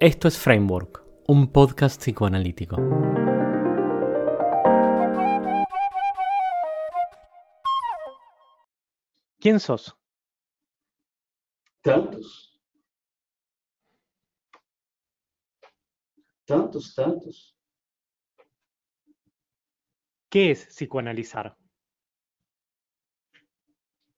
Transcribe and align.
Esto 0.00 0.28
es 0.28 0.38
Framework, 0.38 1.04
un 1.26 1.50
podcast 1.52 2.00
psicoanalítico. 2.00 2.76
¿Quién 9.40 9.58
sos? 9.58 9.98
Tantos. 11.82 12.60
Tantos, 16.44 16.94
tantos. 16.94 17.58
¿Qué 20.30 20.52
es 20.52 20.66
psicoanalizar? 20.66 21.56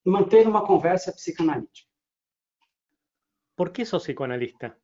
Manter 0.05 0.47
uma 0.47 0.63
conversa 0.63 1.13
psicanalítica. 1.13 1.89
¿Por 3.55 3.73
qué 3.73 3.87
sos 3.87 4.03
psicoanalista? 4.03 4.80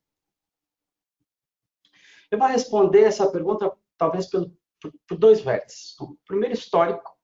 Eu 2.29 2.37
vou 2.37 2.47
responder 2.47 3.03
essa 3.03 3.31
pergunta 3.31 3.71
talvez 3.97 4.27
pelo, 4.27 4.55
por, 4.81 4.93
por 5.07 5.17
dois 5.17 5.41
vértices. 5.41 5.93
Então, 5.93 6.17
primeiro, 6.25 6.53
histórico. 6.53 7.17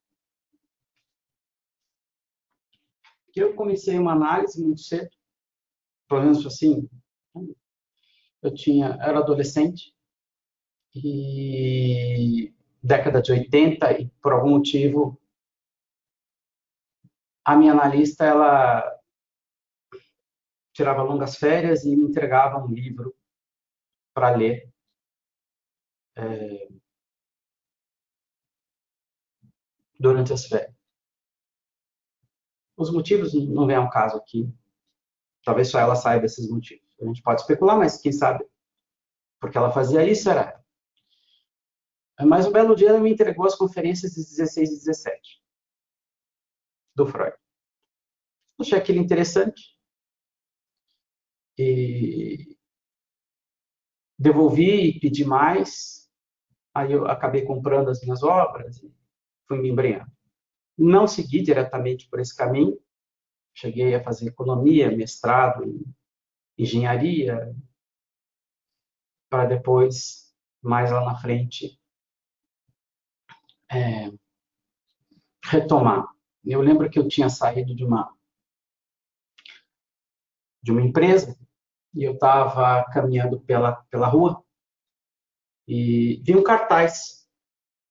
Eu 3.36 3.56
comecei 3.56 3.98
uma 3.98 4.14
análise 4.14 4.64
muito 4.64 4.82
cedo, 4.82 5.10
pelo 6.08 6.22
menos 6.22 6.46
assim, 6.46 6.88
eu 8.44 8.54
tinha, 8.54 8.98
era 9.02 9.20
adolescente 9.20 9.96
e 10.94 12.54
década 12.84 13.22
de 13.22 13.32
80 13.32 14.02
e 14.02 14.10
por 14.22 14.34
algum 14.34 14.50
motivo 14.52 15.20
a 17.46 17.56
minha 17.56 17.72
analista 17.72 18.26
ela 18.26 19.00
tirava 20.74 21.02
longas 21.02 21.38
férias 21.38 21.86
e 21.86 21.96
me 21.96 22.04
entregava 22.04 22.64
um 22.64 22.68
livro 22.68 23.16
para 24.14 24.36
ler 24.36 24.73
é, 26.16 26.68
durante 30.00 30.34
as 30.34 30.46
férias. 30.46 30.74
Os 32.78 32.92
motivos 32.92 33.34
não 33.34 33.68
vem 33.68 33.76
ao 33.76 33.90
caso 33.90 34.18
aqui. 34.18 34.52
Talvez 35.44 35.70
só 35.70 35.80
ela 35.80 35.96
saiba 35.96 36.26
esses 36.26 36.50
motivos. 36.50 36.96
A 37.02 37.06
gente 37.06 37.22
pode 37.22 37.42
especular, 37.42 37.78
mas 37.78 38.00
quem 38.02 38.12
sabe 38.12 38.46
porque 39.44 39.58
ela 39.58 39.74
fazia 39.74 40.10
isso 40.10 40.30
era. 40.30 40.64
Mas 42.22 42.48
um 42.48 42.52
belo 42.54 42.78
dia 42.78 42.88
ela 42.88 43.00
me 43.02 43.12
entregou 43.12 43.46
as 43.46 43.56
conferências 43.56 44.14
de 44.14 44.24
16 44.24 44.70
e 44.70 44.74
17 44.76 45.44
do 46.96 47.06
Freud. 47.06 47.36
Achei 48.58 48.78
aquilo 48.78 49.00
interessante. 49.00 49.78
E 51.58 52.58
devolvi 54.18 54.92
e 54.92 55.00
pedi 55.02 55.26
mais. 55.26 56.03
Aí 56.74 56.92
eu 56.92 57.06
acabei 57.06 57.46
comprando 57.46 57.90
as 57.90 58.02
minhas 58.02 58.24
obras 58.24 58.82
e 58.82 58.92
fui 59.48 59.60
me 59.60 59.70
embrenhando. 59.70 60.12
Não 60.78 61.08
segui 61.08 61.42
diretamente 61.42 62.10
por 62.10 62.20
esse 62.20 62.36
caminho. 62.36 62.80
Cheguei 63.54 63.94
a 63.94 64.04
fazer 64.04 64.28
economia, 64.28 64.90
mestrado 64.90 65.64
em 65.64 65.84
engenharia, 66.58 67.56
para 69.30 69.46
depois, 69.46 70.34
mais 70.62 70.92
lá 70.92 71.04
na 71.06 71.16
frente, 71.16 71.80
é, 73.72 74.12
retomar. 75.44 76.08
Eu 76.44 76.62
lembro 76.62 76.90
que 76.90 77.00
eu 77.00 77.08
tinha 77.08 77.30
saído 77.30 77.76
de 77.76 77.84
uma 77.84 78.12
de 80.62 80.72
uma 80.72 80.82
empresa 80.82 81.38
e 81.94 82.04
eu 82.04 82.14
estava 82.14 82.84
caminhando 82.92 83.40
pela 83.42 83.76
pela 83.90 84.08
rua 84.08 84.44
e 85.68 86.22
vi 86.24 86.36
um 86.36 86.44
cartaz 86.44 87.28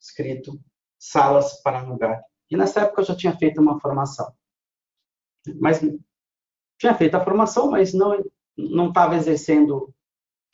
escrito 0.01 0.61
salas 0.99 1.61
para 1.63 1.81
alugar. 1.81 2.23
E 2.51 2.57
nessa 2.57 2.83
época 2.83 3.01
eu 3.01 3.07
já 3.07 3.17
tinha 3.17 3.37
feito 3.37 3.61
uma 3.61 3.81
formação. 3.81 4.35
Mas 5.61 5.81
tinha 6.79 6.95
feito 6.95 7.17
a 7.17 7.25
formação, 7.25 7.71
mas 7.71 7.93
não 7.93 8.23
não 8.57 8.89
estava 8.89 9.17
exercendo 9.17 9.95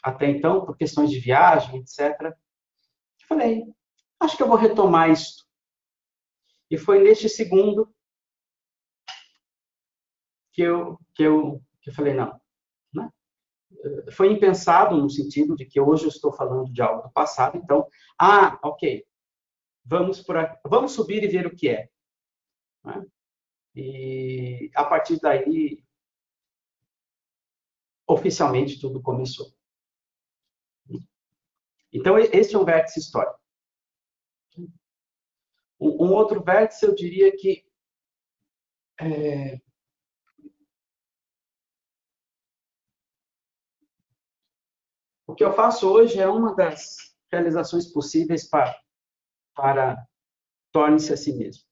até 0.02 0.30
então 0.30 0.64
por 0.64 0.76
questões 0.76 1.10
de 1.10 1.18
viagem, 1.18 1.80
etc. 1.80 2.32
Falei, 3.26 3.64
acho 4.20 4.36
que 4.36 4.42
eu 4.42 4.48
vou 4.48 4.56
retomar 4.56 5.10
isso. 5.10 5.46
E 6.70 6.78
foi 6.78 7.02
neste 7.02 7.28
segundo 7.28 7.92
que 10.52 10.62
eu 10.62 10.98
que 11.14 11.22
eu 11.22 11.62
que 11.80 11.90
eu 11.90 11.94
falei 11.94 12.14
não, 12.14 12.40
foi 14.12 14.32
impensado 14.32 14.96
no 14.96 15.10
sentido 15.10 15.54
de 15.54 15.64
que 15.64 15.80
hoje 15.80 16.04
eu 16.04 16.08
estou 16.08 16.32
falando 16.32 16.72
de 16.72 16.82
algo 16.82 17.02
do 17.02 17.10
passado, 17.10 17.56
então, 17.56 17.86
ah, 18.18 18.58
ok, 18.62 19.04
vamos 19.84 20.20
por 20.20 20.36
vamos 20.64 20.92
subir 20.92 21.22
e 21.22 21.28
ver 21.28 21.46
o 21.46 21.54
que 21.54 21.68
é. 21.68 21.88
Né? 22.84 23.06
E 23.74 24.70
a 24.74 24.84
partir 24.84 25.20
daí, 25.20 25.82
oficialmente 28.06 28.80
tudo 28.80 29.02
começou. 29.02 29.52
Então, 31.92 32.18
esse 32.18 32.54
é 32.54 32.58
um 32.58 32.64
vértice 32.64 33.00
histórico. 33.00 33.38
Um, 35.80 36.12
outro 36.12 36.42
vértice, 36.42 36.84
eu 36.84 36.94
diria 36.94 37.34
que 37.36 37.64
é, 39.00 39.60
O 45.28 45.34
que 45.34 45.44
eu 45.44 45.52
faço 45.52 45.86
hoje 45.86 46.18
é 46.18 46.26
uma 46.26 46.54
das 46.54 46.96
realizações 47.30 47.86
possíveis 47.86 48.48
para, 48.48 48.74
para 49.54 50.08
torne-se 50.72 51.12
a 51.12 51.18
si 51.18 51.34
mesmo. 51.34 51.62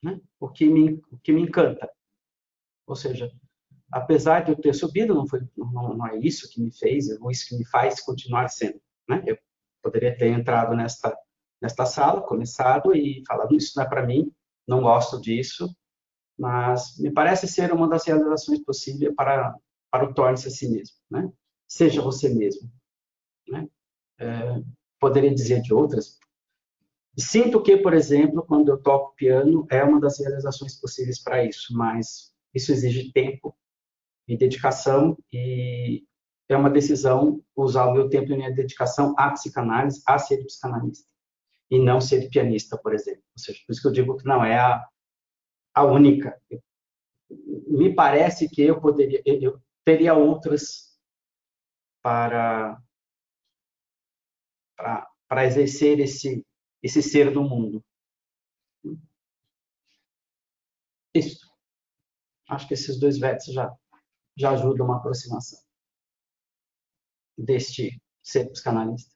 Né? 0.00 0.20
O, 0.38 0.48
que 0.48 0.66
me, 0.66 1.02
o 1.10 1.18
que 1.18 1.32
me 1.32 1.42
encanta. 1.42 1.90
Ou 2.86 2.94
seja, 2.94 3.28
apesar 3.90 4.44
de 4.44 4.52
eu 4.52 4.56
ter 4.56 4.72
subido, 4.72 5.16
não, 5.16 5.26
foi, 5.26 5.40
não, 5.56 5.96
não 5.96 6.06
é 6.06 6.16
isso 6.18 6.48
que 6.48 6.62
me 6.62 6.72
fez, 6.72 7.10
é 7.10 7.18
isso 7.28 7.48
que 7.48 7.56
me 7.56 7.66
faz 7.66 8.00
continuar 8.00 8.48
sendo. 8.48 8.80
Né? 9.08 9.24
Eu 9.26 9.36
poderia 9.82 10.16
ter 10.16 10.28
entrado 10.28 10.76
nesta, 10.76 11.12
nesta 11.60 11.84
sala, 11.84 12.22
começado 12.22 12.94
e 12.94 13.24
falado, 13.26 13.56
isso 13.56 13.72
não 13.76 13.84
é 13.84 13.88
para 13.88 14.06
mim, 14.06 14.32
não 14.64 14.80
gosto 14.80 15.20
disso, 15.20 15.68
mas 16.38 16.96
me 17.00 17.10
parece 17.10 17.48
ser 17.48 17.72
uma 17.72 17.88
das 17.88 18.06
realizações 18.06 18.62
possíveis 18.64 19.12
para 19.16 19.58
para 19.90 20.08
o 20.08 20.14
torne-se 20.14 20.48
a 20.48 20.50
si 20.50 20.68
mesmo, 20.68 20.96
né? 21.10 21.30
Seja 21.68 22.02
você 22.02 22.28
mesmo, 22.28 22.70
né? 23.48 23.68
É, 24.18 24.62
poderia 24.98 25.34
dizer 25.34 25.62
de 25.62 25.72
outras. 25.72 26.18
Sinto 27.18 27.62
que, 27.62 27.76
por 27.76 27.92
exemplo, 27.92 28.44
quando 28.46 28.68
eu 28.68 28.80
toco 28.80 29.14
piano, 29.16 29.66
é 29.70 29.82
uma 29.82 30.00
das 30.00 30.18
realizações 30.20 30.80
possíveis 30.80 31.22
para 31.22 31.44
isso, 31.44 31.74
mas 31.76 32.32
isso 32.54 32.72
exige 32.72 33.12
tempo 33.12 33.56
e 34.28 34.36
dedicação 34.36 35.16
e 35.32 36.04
é 36.48 36.56
uma 36.56 36.70
decisão 36.70 37.42
usar 37.56 37.86
o 37.86 37.92
meu 37.92 38.08
tempo 38.08 38.32
e 38.32 38.36
minha 38.36 38.52
dedicação 38.52 39.14
à 39.16 39.30
psicanálise, 39.30 40.02
a 40.06 40.18
ser 40.18 40.44
psicanalista 40.44 41.08
e 41.70 41.78
não 41.78 42.00
ser 42.00 42.28
pianista, 42.28 42.76
por 42.76 42.94
exemplo. 42.94 43.22
Ou 43.36 43.42
seja, 43.42 43.60
por 43.64 43.72
isso 43.72 43.82
que 43.82 43.88
eu 43.88 43.92
digo 43.92 44.16
que 44.16 44.24
não 44.26 44.44
é 44.44 44.58
a, 44.58 44.84
a 45.74 45.84
única. 45.84 46.40
Me 47.68 47.94
parece 47.94 48.48
que 48.48 48.62
eu 48.62 48.80
poderia, 48.80 49.22
eu, 49.24 49.60
teria 49.84 50.14
outras 50.14 50.98
para, 52.02 52.80
para, 54.76 55.10
para 55.28 55.46
exercer 55.46 56.00
esse, 56.00 56.44
esse 56.82 57.02
ser 57.02 57.32
do 57.32 57.42
mundo. 57.42 57.84
Isso. 61.14 61.50
Acho 62.48 62.68
que 62.68 62.74
esses 62.74 62.98
dois 62.98 63.18
vértices 63.18 63.54
já, 63.54 63.74
já 64.36 64.50
ajudam 64.52 64.86
uma 64.86 64.98
aproximação 64.98 65.58
deste 67.36 68.00
ser 68.22 68.50
psicanalista. 68.50 69.14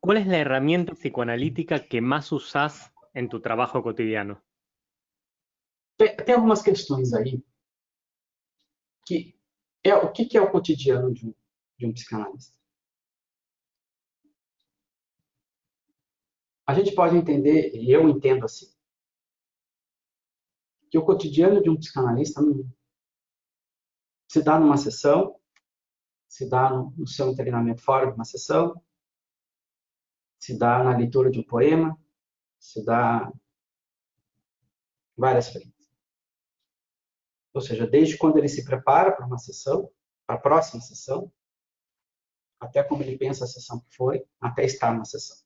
¿Cuál 0.00 0.18
es 0.18 0.26
la 0.26 0.36
herramienta 0.36 0.92
psicoanalítica 0.92 1.88
que 1.88 2.02
más 2.02 2.30
usas 2.30 2.92
en 3.14 3.30
tu 3.30 3.40
trabajo 3.40 3.82
cotidiano? 3.82 4.42
Tem, 5.96 6.14
tem 6.16 6.34
algumas 6.34 6.60
questões 6.60 7.14
aí 7.14 7.42
que 9.04 9.38
é 9.82 9.94
o 9.94 10.12
que, 10.12 10.24
que 10.24 10.38
é 10.38 10.40
o 10.40 10.50
cotidiano 10.50 11.12
de 11.12 11.26
um, 11.26 11.34
de 11.78 11.86
um 11.86 11.92
psicanalista. 11.92 12.58
A 16.66 16.74
gente 16.74 16.94
pode 16.94 17.14
entender, 17.14 17.74
e 17.74 17.90
eu 17.90 18.08
entendo 18.08 18.44
assim, 18.44 18.66
que 20.90 20.96
o 20.96 21.04
cotidiano 21.04 21.62
de 21.62 21.68
um 21.68 21.76
psicanalista 21.76 22.40
se 24.30 24.42
dá 24.42 24.58
numa 24.58 24.76
sessão, 24.76 25.38
se 26.28 26.48
dá 26.48 26.70
no, 26.70 26.90
no 26.96 27.06
seu 27.06 27.34
treinamento 27.34 27.82
fora 27.82 28.06
de 28.06 28.14
uma 28.14 28.24
sessão, 28.24 28.82
se 30.38 30.58
dá 30.58 30.82
na 30.82 30.96
leitura 30.96 31.30
de 31.30 31.40
um 31.40 31.44
poema, 31.44 31.98
se 32.58 32.84
dá 32.84 33.30
várias 35.16 35.48
frentes. 35.50 35.73
Ou 37.54 37.60
seja, 37.60 37.86
desde 37.86 38.18
quando 38.18 38.36
ele 38.36 38.48
se 38.48 38.64
prepara 38.64 39.12
para 39.12 39.24
uma 39.24 39.38
sessão, 39.38 39.88
para 40.26 40.34
a 40.34 40.40
próxima 40.40 40.82
sessão, 40.82 41.32
até 42.58 42.82
como 42.82 43.02
ele 43.02 43.16
pensa 43.16 43.44
a 43.44 43.46
sessão 43.46 43.78
que 43.80 43.94
foi, 43.94 44.26
até 44.40 44.64
estar 44.64 44.92
na 44.92 45.04
sessão. 45.04 45.38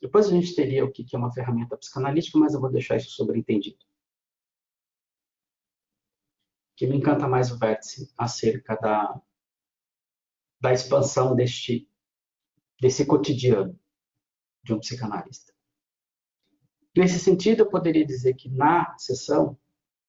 Depois 0.00 0.26
a 0.26 0.30
gente 0.30 0.54
teria 0.54 0.84
o 0.84 0.90
que 0.90 1.06
é 1.14 1.18
uma 1.18 1.32
ferramenta 1.32 1.76
psicanalítica, 1.76 2.38
mas 2.38 2.54
eu 2.54 2.60
vou 2.60 2.70
deixar 2.70 2.96
isso 2.96 3.10
sobreentendido. 3.10 3.78
Que 6.76 6.86
me 6.86 6.96
encanta 6.96 7.28
mais 7.28 7.52
o 7.52 7.58
vértice 7.58 8.12
acerca 8.18 8.76
da, 8.76 9.22
da 10.60 10.72
expansão 10.72 11.36
deste, 11.36 11.88
desse 12.80 13.06
cotidiano 13.06 13.78
de 14.62 14.74
um 14.74 14.80
psicanalista. 14.80 15.54
Nesse 16.96 17.18
sentido, 17.18 17.60
eu 17.60 17.70
poderia 17.70 18.04
dizer 18.04 18.34
que 18.34 18.48
na 18.48 18.96
sessão 18.98 19.58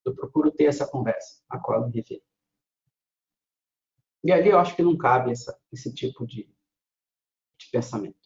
eu 0.06 0.16
procuro 0.16 0.52
ter 0.52 0.66
essa 0.66 0.88
conversa 0.88 1.44
a 1.50 1.60
qual 1.60 1.82
eu 1.82 1.88
me 1.88 1.94
referi. 1.94 2.24
E 4.24 4.32
ali 4.32 4.50
eu 4.50 4.60
acho 4.60 4.76
que 4.76 4.84
não 4.84 4.98
cabe 4.98 5.32
essa, 5.32 5.58
esse 5.72 5.94
tipo 5.94 6.26
de, 6.26 6.50
de 7.60 7.70
pensamento. 7.72 8.18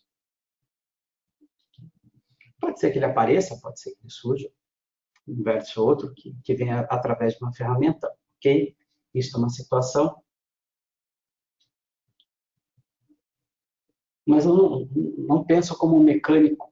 Pode 2.60 2.80
ser 2.80 2.92
que 2.92 2.98
ele 2.98 3.06
apareça, 3.06 3.60
pode 3.60 3.80
ser 3.80 3.92
que 3.96 4.04
ele 4.04 4.12
surja, 4.12 4.52
um 5.28 5.44
verso 5.44 5.82
ou 5.82 5.88
outro, 5.88 6.14
que, 6.14 6.36
que 6.44 6.56
venha 6.56 6.82
através 6.82 7.34
de 7.34 7.44
uma 7.44 7.54
ferramenta, 7.54 8.14
ok? 8.38 8.76
Isso 9.14 9.36
é 9.36 9.40
uma 9.40 9.50
situação. 9.50 10.22
Mas 14.26 14.46
eu 14.46 14.56
não, 14.56 14.90
não 15.18 15.44
penso 15.44 15.78
como 15.78 15.98
um 15.98 16.04
mecânico 16.04 16.72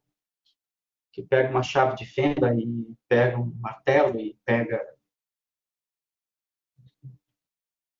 que 1.12 1.24
pega 1.24 1.50
uma 1.50 1.64
chave 1.64 1.96
de 1.96 2.06
fenda 2.06 2.54
e 2.54 2.96
pega 3.10 3.40
um 3.40 3.52
martelo 3.60 4.20
e 4.20 4.40
pega. 4.46 4.80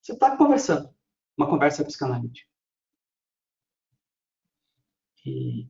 Você 0.08 0.14
está 0.14 0.38
conversando, 0.38 0.90
uma 1.38 1.50
conversa 1.50 1.84
psicanalítica. 1.84 2.50
E 5.26 5.70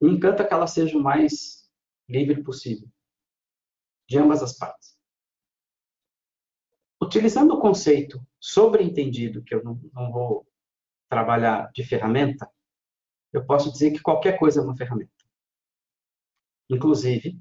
Me 0.00 0.12
encanta 0.12 0.48
que 0.48 0.54
ela 0.54 0.66
seja 0.66 0.96
o 0.96 1.02
mais 1.02 1.70
livre 2.08 2.42
possível, 2.42 2.90
de 4.08 4.16
ambas 4.16 4.42
as 4.42 4.56
partes. 4.56 4.98
Utilizando 6.98 7.52
o 7.52 7.60
conceito 7.60 8.26
sobreentendido, 8.40 9.44
que 9.44 9.54
eu 9.54 9.62
não, 9.62 9.74
não 9.92 10.10
vou 10.10 10.48
trabalhar 11.06 11.70
de 11.72 11.84
ferramenta, 11.84 12.50
eu 13.30 13.44
posso 13.44 13.70
dizer 13.70 13.90
que 13.90 14.00
qualquer 14.00 14.38
coisa 14.38 14.60
é 14.60 14.64
uma 14.64 14.74
ferramenta. 14.74 15.12
Inclusive, 16.70 17.38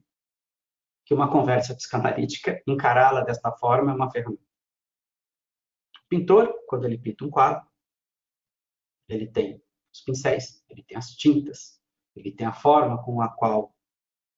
que 1.10 1.14
uma 1.16 1.32
conversa 1.32 1.74
psicanalítica, 1.74 2.62
encará-la 2.68 3.22
desta 3.22 3.52
forma, 3.52 3.92
é 3.92 3.96
uma 3.96 4.12
ferramenta. 4.12 4.44
O 6.06 6.08
pintor, 6.08 6.54
quando 6.68 6.86
ele 6.86 7.00
pinta 7.00 7.26
um 7.26 7.32
quadro, 7.32 7.68
ele 9.08 9.26
tem 9.26 9.60
os 9.92 10.02
pincéis, 10.02 10.64
ele 10.70 10.84
tem 10.84 10.96
as 10.96 11.16
tintas, 11.16 11.82
ele 12.16 12.32
tem 12.32 12.46
a 12.46 12.54
forma 12.54 13.04
com 13.04 13.24
a 13.24 13.28
qual 13.28 13.76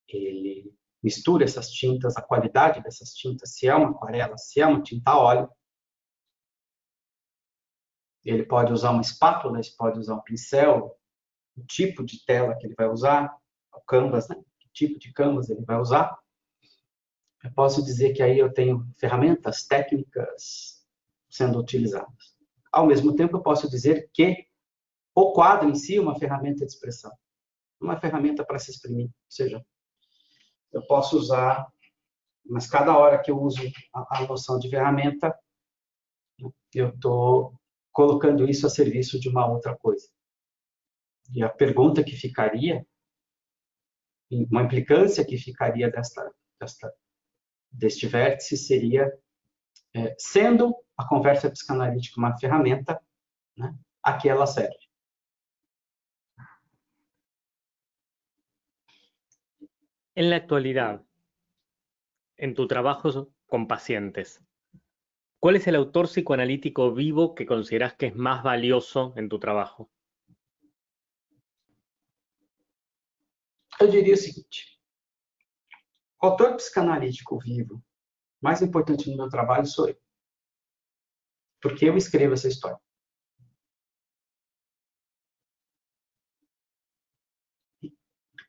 ele 0.07 0.73
mistura 1.03 1.43
essas 1.43 1.69
tintas, 1.69 2.15
a 2.15 2.21
qualidade 2.21 2.81
dessas 2.81 3.13
tintas, 3.13 3.53
se 3.55 3.67
é 3.67 3.75
uma 3.75 3.89
aquarela, 3.89 4.37
se 4.37 4.61
é 4.61 4.65
uma 4.65 4.81
tinta 4.81 5.11
a 5.11 5.19
óleo. 5.19 5.51
Ele 8.23 8.45
pode 8.45 8.71
usar 8.71 8.91
uma 8.91 9.01
espátula, 9.01 9.59
ele 9.59 9.75
pode 9.77 9.99
usar 9.99 10.15
um 10.15 10.21
pincel, 10.21 10.97
o 11.57 11.65
tipo 11.65 12.01
de 12.05 12.23
tela 12.23 12.55
que 12.55 12.65
ele 12.65 12.75
vai 12.75 12.87
usar, 12.87 13.37
o 13.75 13.81
canvas, 13.81 14.29
né? 14.29 14.37
Que 14.57 14.69
tipo 14.69 14.97
de 14.97 15.11
canvas 15.11 15.49
ele 15.49 15.65
vai 15.65 15.77
usar. 15.77 16.17
Eu 17.43 17.51
posso 17.53 17.83
dizer 17.83 18.13
que 18.13 18.21
aí 18.21 18.37
eu 18.37 18.53
tenho 18.53 18.87
ferramentas 18.97 19.65
técnicas 19.65 20.85
sendo 21.29 21.59
utilizadas. 21.59 22.35
Ao 22.71 22.85
mesmo 22.85 23.15
tempo, 23.15 23.37
eu 23.37 23.41
posso 23.41 23.69
dizer 23.69 24.09
que 24.13 24.45
o 25.15 25.33
quadro 25.33 25.69
em 25.69 25.75
si 25.75 25.97
é 25.97 26.01
uma 26.01 26.17
ferramenta 26.17 26.65
de 26.65 26.71
expressão 26.71 27.11
uma 27.81 27.99
ferramenta 27.99 28.45
para 28.45 28.59
se 28.59 28.71
exprimir. 28.71 29.07
Ou 29.07 29.11
seja, 29.31 29.65
eu 30.71 30.85
posso 30.85 31.17
usar, 31.17 31.67
mas 32.45 32.67
cada 32.67 32.97
hora 32.97 33.21
que 33.21 33.31
eu 33.31 33.41
uso 33.41 33.59
a, 33.93 34.19
a 34.19 34.27
noção 34.27 34.59
de 34.59 34.69
ferramenta, 34.69 35.37
eu 36.73 36.89
estou 36.89 37.59
colocando 37.91 38.47
isso 38.49 38.65
a 38.65 38.69
serviço 38.69 39.19
de 39.19 39.27
uma 39.27 39.45
outra 39.47 39.75
coisa. 39.75 40.07
E 41.33 41.43
a 41.43 41.49
pergunta 41.49 42.03
que 42.03 42.15
ficaria, 42.15 42.85
uma 44.49 44.63
implicância 44.63 45.25
que 45.25 45.37
ficaria 45.37 45.89
desta, 45.91 46.31
desta 46.59 46.93
deste 47.71 48.07
vértice 48.07 48.57
seria, 48.57 49.11
é, 49.93 50.15
sendo 50.17 50.75
a 50.97 51.07
conversa 51.07 51.49
psicanalítica 51.49 52.19
uma 52.19 52.37
ferramenta, 52.37 53.01
né, 53.57 53.73
a 54.03 54.17
que 54.17 54.29
ela 54.29 54.45
serve. 54.45 54.77
En 60.13 60.29
la 60.29 60.35
actualidad, 60.35 61.03
en 62.37 62.53
tu 62.53 62.67
trabajo 62.67 63.31
con 63.47 63.67
pacientes, 63.67 64.43
¿cuál 65.39 65.55
es 65.55 65.67
el 65.67 65.75
autor 65.75 66.07
psicoanalítico 66.07 66.93
vivo 66.93 67.33
que 67.33 67.45
consideras 67.45 67.95
que 67.95 68.07
es 68.07 68.15
más 68.15 68.43
valioso 68.43 69.13
en 69.15 69.29
tu 69.29 69.39
trabajo? 69.39 69.89
Eu 73.79 73.89
diria 73.89 74.13
o 74.13 74.17
seguinte: 74.17 74.80
autor 76.21 76.55
psicanalítico 76.55 77.39
vivo 77.39 77.83
mais 78.41 78.61
importante 78.61 79.09
no 79.09 79.17
meu 79.17 79.29
trabalho 79.29 79.65
sou 79.65 79.87
eu. 79.87 80.01
Porque 81.61 81.85
eu 81.85 81.95
escrevo 81.95 82.33
essa 82.33 82.47
história. 82.47 82.79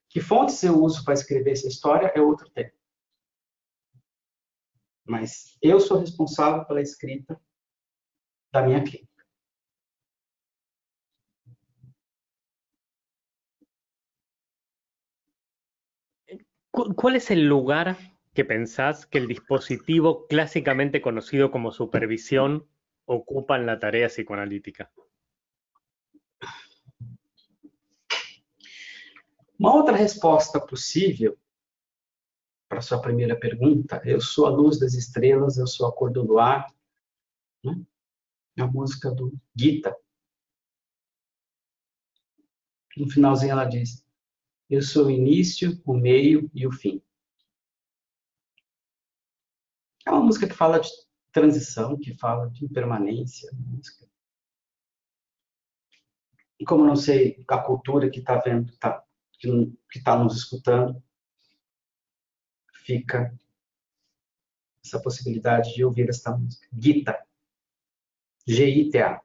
Que 0.09 0.19
fontes 0.19 0.61
eu 0.63 0.79
uso 0.81 1.03
para 1.03 1.13
escrever 1.13 1.51
essa 1.51 1.67
história 1.67 2.11
é 2.15 2.21
outro 2.21 2.49
tema. 2.51 2.71
Mas 5.05 5.57
eu 5.61 5.79
sou 5.79 5.99
responsável 5.99 6.65
pela 6.65 6.81
escrita 6.81 7.39
da 8.51 8.63
minha 8.63 8.83
clínica. 8.83 9.12
¿Cuál 16.73 17.15
es 17.15 17.29
el 17.29 17.47
lugar 17.47 17.97
que 18.33 18.43
pensás 18.43 19.05
que 19.05 19.19
el 19.19 19.27
dispositivo 19.27 20.25
clásicamente 20.25 21.03
conocido 21.03 21.51
como 21.51 21.71
supervisión 21.71 22.67
ocupa 23.05 23.57
en 23.57 23.67
la 23.67 23.77
tarea 23.77 24.07
psicoanalítica? 24.07 24.91
Uma 29.59 29.75
outra 29.75 29.95
resposta 29.95 30.59
possível 30.59 31.37
para 32.67 32.81
sua 32.81 32.99
primeira 32.99 33.39
pergunta, 33.39 34.01
eu 34.03 34.19
sou 34.19 34.47
a 34.47 34.49
luz 34.49 34.79
das 34.79 34.95
estrelas, 34.95 35.59
eu 35.59 35.67
sou 35.67 35.85
a 35.87 35.93
cor 35.93 36.11
do 36.11 36.23
luar, 36.23 36.73
né? 37.63 37.85
a 38.57 38.65
música 38.65 39.11
do 39.11 39.31
Gita. 39.55 39.95
No 42.97 43.07
finalzinho 43.07 43.51
ela 43.51 43.65
diz, 43.65 44.02
eu 44.73 44.81
sou 44.81 45.05
o 45.05 45.11
início, 45.11 45.81
o 45.85 45.93
meio 45.93 46.49
e 46.53 46.65
o 46.65 46.71
fim. 46.71 47.01
É 50.05 50.11
uma 50.11 50.23
música 50.23 50.47
que 50.47 50.53
fala 50.53 50.79
de 50.79 50.89
transição, 51.31 51.97
que 51.97 52.17
fala 52.17 52.49
de 52.49 52.65
impermanência. 52.65 53.51
Música. 53.53 54.09
E 56.59 56.65
como 56.65 56.83
não 56.83 56.95
sei 56.95 57.43
a 57.47 57.57
cultura 57.59 58.09
que 58.09 58.19
está 58.19 58.39
vendo, 58.39 58.71
está 58.71 59.03
que 59.37 59.97
está 59.97 60.17
nos 60.17 60.37
escutando, 60.37 61.03
fica 62.85 63.37
essa 64.83 65.01
possibilidade 65.01 65.73
de 65.73 65.83
ouvir 65.83 66.09
esta 66.09 66.35
música. 66.35 66.65
Gita. 66.71 67.27
G-I-T-A. 68.47 69.21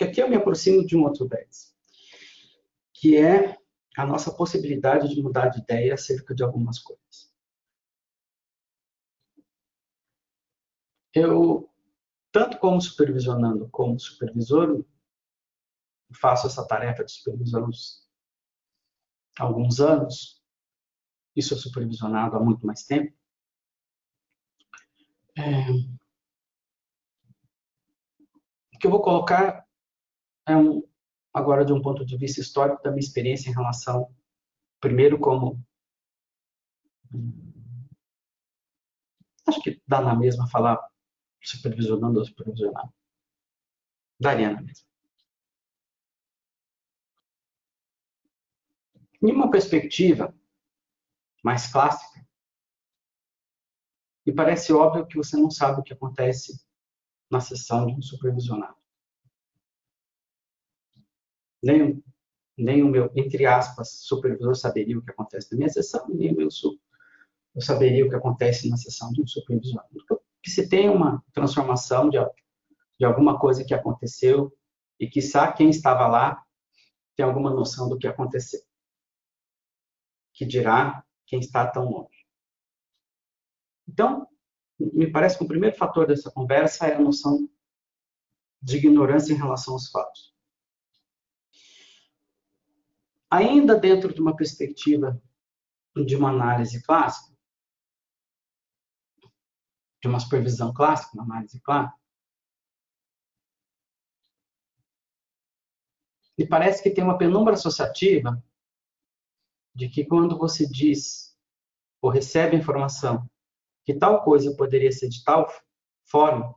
Porque 0.00 0.12
aqui 0.12 0.22
eu 0.22 0.30
me 0.30 0.36
aproximo 0.36 0.86
de 0.86 0.96
um 0.96 1.02
outro 1.02 1.28
10, 1.28 1.76
que 2.94 3.18
é 3.18 3.58
a 3.94 4.06
nossa 4.06 4.34
possibilidade 4.34 5.14
de 5.14 5.22
mudar 5.22 5.48
de 5.48 5.60
ideia 5.60 5.92
acerca 5.92 6.34
de 6.34 6.42
algumas 6.42 6.78
coisas. 6.78 7.30
Eu, 11.12 11.70
tanto 12.32 12.58
como 12.58 12.80
supervisionando 12.80 13.68
como 13.68 14.00
supervisor, 14.00 14.82
faço 16.18 16.46
essa 16.46 16.66
tarefa 16.66 17.04
de 17.04 17.12
supervisão 17.12 17.68
há 19.38 19.44
alguns 19.44 19.80
anos. 19.80 20.42
Isso 21.36 21.52
é 21.52 21.58
supervisionado 21.58 22.36
há 22.36 22.40
muito 22.40 22.66
mais 22.66 22.84
tempo. 22.84 23.14
É... 25.36 25.70
O 28.72 28.78
que 28.80 28.86
eu 28.86 28.90
vou 28.90 29.02
colocar 29.02 29.68
é 30.46 30.56
um, 30.56 30.82
agora 31.32 31.64
de 31.64 31.72
um 31.72 31.82
ponto 31.82 32.04
de 32.04 32.16
vista 32.16 32.40
histórico 32.40 32.82
da 32.82 32.90
minha 32.90 33.00
experiência 33.00 33.50
em 33.50 33.54
relação, 33.54 34.14
primeiro 34.80 35.18
como 35.18 35.62
acho 39.46 39.60
que 39.62 39.82
dá 39.86 40.00
na 40.00 40.14
mesma 40.14 40.48
falar 40.48 40.78
supervisionando 41.42 42.18
ou 42.18 42.24
supervisionado. 42.24 42.92
Daria 44.18 44.52
na 44.52 44.60
mesma. 44.60 44.86
Em 49.22 49.32
uma 49.32 49.50
perspectiva 49.50 50.34
mais 51.42 51.70
clássica, 51.70 52.20
e 54.26 54.32
parece 54.32 54.72
óbvio 54.72 55.06
que 55.06 55.16
você 55.16 55.36
não 55.36 55.50
sabe 55.50 55.80
o 55.80 55.82
que 55.82 55.92
acontece 55.92 56.64
na 57.30 57.40
sessão 57.40 57.86
de 57.86 57.94
um 57.94 58.02
supervisionado. 58.02 58.79
Nem, 61.62 62.02
nem 62.56 62.82
o 62.82 62.88
meu, 62.88 63.10
entre 63.14 63.46
aspas, 63.46 64.00
supervisor 64.02 64.54
saberia 64.54 64.98
o 64.98 65.02
que 65.02 65.10
acontece 65.10 65.52
na 65.52 65.58
minha 65.58 65.68
sessão, 65.68 66.06
nem 66.08 66.32
o 66.32 66.36
meu 66.36 66.50
eu 67.54 67.60
saberia 67.60 68.06
o 68.06 68.08
que 68.08 68.14
acontece 68.14 68.68
na 68.68 68.76
sessão 68.76 69.12
de 69.12 69.22
um 69.22 69.26
supervisor. 69.26 69.82
Que 70.42 70.50
se 70.50 70.68
tem 70.68 70.88
uma 70.88 71.22
transformação 71.32 72.08
de, 72.08 72.18
de 72.98 73.04
alguma 73.04 73.38
coisa 73.38 73.64
que 73.64 73.74
aconteceu 73.74 74.56
e 74.98 75.08
que 75.08 75.20
sabe 75.20 75.56
quem 75.56 75.68
estava 75.68 76.06
lá 76.06 76.44
tem 77.16 77.24
alguma 77.24 77.50
noção 77.50 77.88
do 77.88 77.98
que 77.98 78.06
aconteceu. 78.06 78.60
Que 80.32 80.46
dirá 80.46 81.04
quem 81.26 81.40
está 81.40 81.66
tão 81.66 81.90
longe. 81.90 82.26
Então, 83.86 84.26
me 84.78 85.10
parece 85.10 85.36
que 85.36 85.44
o 85.44 85.48
primeiro 85.48 85.76
fator 85.76 86.06
dessa 86.06 86.30
conversa 86.30 86.86
é 86.86 86.94
a 86.94 87.00
noção 87.00 87.48
de 88.62 88.76
ignorância 88.76 89.32
em 89.32 89.36
relação 89.36 89.74
aos 89.74 89.90
fatos. 89.90 90.29
Ainda 93.30 93.78
dentro 93.78 94.12
de 94.12 94.20
uma 94.20 94.34
perspectiva 94.34 95.22
de 96.04 96.16
uma 96.16 96.30
análise 96.30 96.82
clássica, 96.82 97.36
de 100.02 100.08
uma 100.08 100.18
supervisão 100.18 100.72
clássica, 100.72 101.14
uma 101.14 101.24
análise 101.24 101.60
clássica, 101.60 102.00
e 106.36 106.46
parece 106.46 106.82
que 106.82 106.90
tem 106.90 107.04
uma 107.04 107.18
penumbra 107.18 107.52
associativa 107.54 108.42
de 109.74 109.88
que 109.88 110.04
quando 110.06 110.38
você 110.38 110.66
diz 110.66 111.38
ou 112.00 112.10
recebe 112.10 112.56
informação 112.56 113.30
que 113.84 113.94
tal 113.94 114.24
coisa 114.24 114.56
poderia 114.56 114.90
ser 114.90 115.08
de 115.08 115.22
tal 115.22 115.46
forma, 116.04 116.54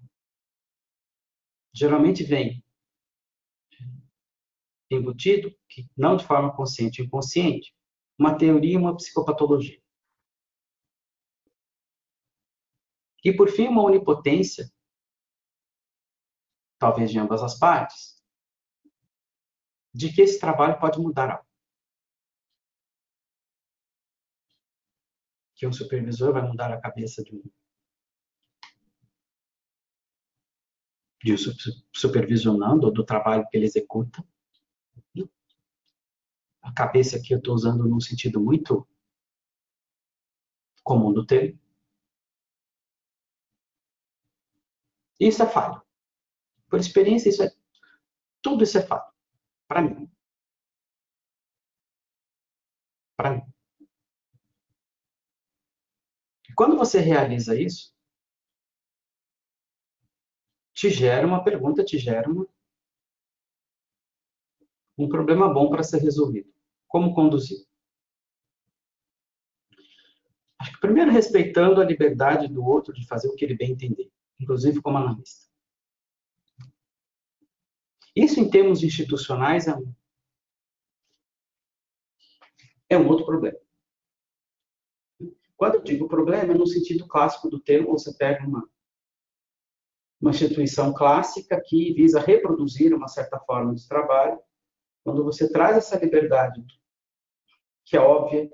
geralmente 1.74 2.24
vem 2.24 2.64
embutido, 4.90 5.54
que 5.74 5.90
não 5.98 6.16
de 6.16 6.26
forma 6.26 6.56
consciente 6.56 7.02
ou 7.02 7.08
inconsciente, 7.08 7.76
uma 8.18 8.38
teoria 8.38 8.74
e 8.74 8.78
uma 8.78 8.96
psicopatologia. 8.96 9.82
E, 13.24 13.34
por 13.34 13.50
fim, 13.50 13.68
uma 13.68 13.84
onipotência, 13.84 14.72
talvez 16.78 17.10
de 17.10 17.18
ambas 17.18 17.42
as 17.42 17.58
partes, 17.58 18.22
de 19.94 20.14
que 20.14 20.22
esse 20.22 20.40
trabalho 20.40 20.80
pode 20.80 21.00
mudar 21.00 21.32
algo. 21.32 21.54
que 25.56 25.68
um 25.68 25.72
supervisor 25.72 26.34
vai 26.34 26.42
mudar 26.42 26.74
a 26.74 26.82
cabeça 26.82 27.24
de 27.24 27.34
um 27.34 27.44
de 31.24 31.34
um 31.34 31.38
supervisionando 31.94 32.88
ou 32.88 32.92
do 32.92 33.06
trabalho 33.06 33.48
que 33.50 33.56
ele 33.56 33.66
executa. 33.66 34.22
Cabeça 36.76 37.18
aqui 37.18 37.34
eu 37.34 37.38
estou 37.38 37.54
usando 37.54 37.88
num 37.88 38.00
sentido 38.00 38.40
muito 38.42 38.88
comum 40.84 41.14
do 41.14 41.26
termo. 41.26 41.58
Isso 45.20 45.42
é 45.44 45.48
fato. 45.48 45.82
Por 46.70 46.80
experiência, 46.80 47.30
isso 47.30 47.44
é 47.44 47.52
tudo 48.42 48.64
isso 48.64 48.78
é 48.78 48.82
fato. 48.82 49.12
Para 49.68 49.82
mim. 49.82 50.10
Para 53.18 53.32
mim. 53.32 53.54
Quando 56.56 56.78
você 56.78 57.00
realiza 57.00 57.60
isso, 57.60 57.94
te 60.74 60.90
gera 60.90 61.26
uma 61.26 61.44
pergunta, 61.44 61.84
te 61.84 61.98
gera 61.98 62.30
uma, 62.30 62.48
um 64.98 65.08
problema 65.10 65.52
bom 65.52 65.70
para 65.70 65.84
ser 65.84 66.00
resolvido. 66.00 66.53
Como 66.94 67.16
conduzir? 67.16 67.66
Acho 70.60 70.74
que 70.74 70.80
primeiro 70.80 71.10
respeitando 71.10 71.82
a 71.82 71.84
liberdade 71.84 72.48
do 72.48 72.64
outro 72.64 72.94
de 72.94 73.08
fazer 73.08 73.30
o 73.30 73.36
que 73.36 73.44
ele 73.44 73.58
bem 73.58 73.72
entender, 73.72 74.12
inclusive 74.40 74.80
como 74.80 75.00
analista. 75.00 75.50
Isso 78.16 78.40
em 78.40 78.48
termos 78.48 78.84
institucionais 78.84 79.68
é 79.68 79.76
um, 79.76 79.96
é 82.88 82.96
um 82.96 83.08
outro 83.08 83.26
problema. 83.26 83.58
Quando 85.58 85.76
eu 85.76 85.84
digo 85.84 86.08
problema, 86.08 86.54
é 86.54 86.56
no 86.56 86.68
sentido 86.68 87.08
clássico 87.08 87.50
do 87.50 87.60
termo, 87.60 87.90
você 87.90 88.14
pega 88.14 88.46
uma, 88.46 88.70
uma 90.22 90.30
instituição 90.30 90.94
clássica 90.94 91.60
que 91.60 91.92
visa 91.94 92.20
reproduzir 92.20 92.94
uma 92.94 93.08
certa 93.08 93.40
forma 93.40 93.74
de 93.74 93.88
trabalho. 93.88 94.40
Quando 95.04 95.24
você 95.24 95.52
traz 95.52 95.76
essa 95.76 95.98
liberdade, 95.98 96.64
que 97.86 97.98
é 97.98 98.00
óbvia, 98.00 98.50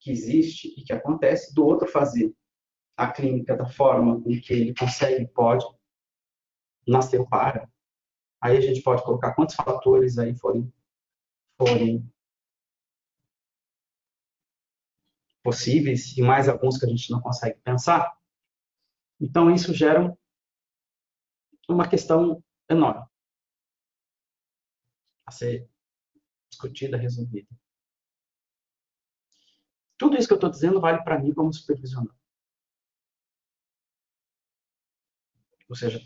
que 0.00 0.10
existe 0.10 0.68
e 0.78 0.84
que 0.84 0.92
acontece, 0.92 1.54
do 1.54 1.64
outro 1.64 1.88
fazer 1.88 2.34
a 2.96 3.10
clínica 3.10 3.56
da 3.56 3.66
forma 3.66 4.22
em 4.26 4.40
que 4.40 4.52
ele 4.52 4.74
consegue 4.74 5.22
e 5.22 5.28
pode, 5.28 5.64
nasceu 6.86 7.26
para. 7.26 7.68
Aí 8.40 8.56
a 8.56 8.60
gente 8.60 8.82
pode 8.82 9.02
colocar 9.02 9.34
quantos 9.34 9.54
fatores 9.54 10.18
aí 10.18 10.36
forem, 10.36 10.72
forem 11.56 12.08
possíveis 15.42 16.16
e 16.16 16.22
mais 16.22 16.48
alguns 16.48 16.78
que 16.78 16.86
a 16.86 16.88
gente 16.88 17.10
não 17.10 17.20
consegue 17.20 17.58
pensar. 17.60 18.16
Então, 19.20 19.50
isso 19.50 19.72
gera 19.72 20.16
uma 21.68 21.88
questão 21.88 22.42
enorme 22.68 23.06
a 25.26 25.30
ser 25.30 25.68
discutida, 26.50 26.96
resolvida. 26.96 27.48
Tudo 29.96 30.16
isso 30.16 30.26
que 30.26 30.32
eu 30.32 30.36
estou 30.36 30.50
dizendo 30.50 30.80
vale 30.80 31.02
para 31.02 31.18
mim 31.18 31.32
como 31.32 31.52
supervisionador. 31.52 32.14
Ou 35.68 35.76
seja, 35.76 36.00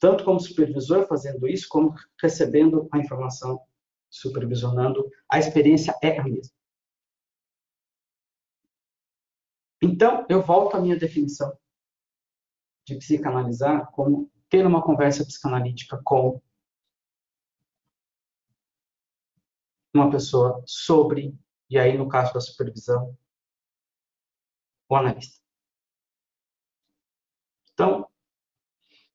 tanto 0.00 0.24
como 0.24 0.40
supervisor 0.40 1.06
fazendo 1.06 1.46
isso, 1.46 1.68
como 1.68 1.94
recebendo 2.20 2.88
a 2.92 2.98
informação, 2.98 3.60
supervisionando, 4.08 5.10
a 5.30 5.38
experiência 5.38 5.94
é 6.02 6.18
a 6.18 6.24
mesma. 6.24 6.54
Então, 9.82 10.26
eu 10.28 10.42
volto 10.42 10.76
à 10.76 10.80
minha 10.80 10.98
definição 10.98 11.56
de 12.86 12.96
psicanalizar 12.96 13.90
como 13.90 14.30
ter 14.48 14.66
uma 14.66 14.82
conversa 14.82 15.24
psicanalítica 15.24 16.00
com 16.04 16.40
uma 19.92 20.10
pessoa 20.10 20.62
sobre, 20.66 21.36
e 21.68 21.78
aí 21.78 21.96
no 21.96 22.08
caso 22.08 22.32
da 22.32 22.40
supervisão, 22.40 23.16
o 24.88 24.96
analista. 24.96 25.40
Então, 27.72 28.08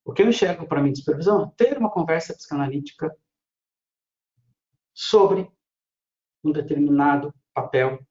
o 0.04 0.14
que 0.14 0.22
eu 0.22 0.30
enxergo 0.30 0.68
para 0.68 0.82
mim 0.82 0.92
de 0.92 1.00
supervisão 1.00 1.44
é 1.44 1.52
ter 1.56 1.78
uma 1.78 1.92
conversa 1.92 2.34
psicanalítica 2.34 3.16
sobre 4.94 5.52
um 6.44 6.52
determinado 6.52 7.34
papel 7.54 8.06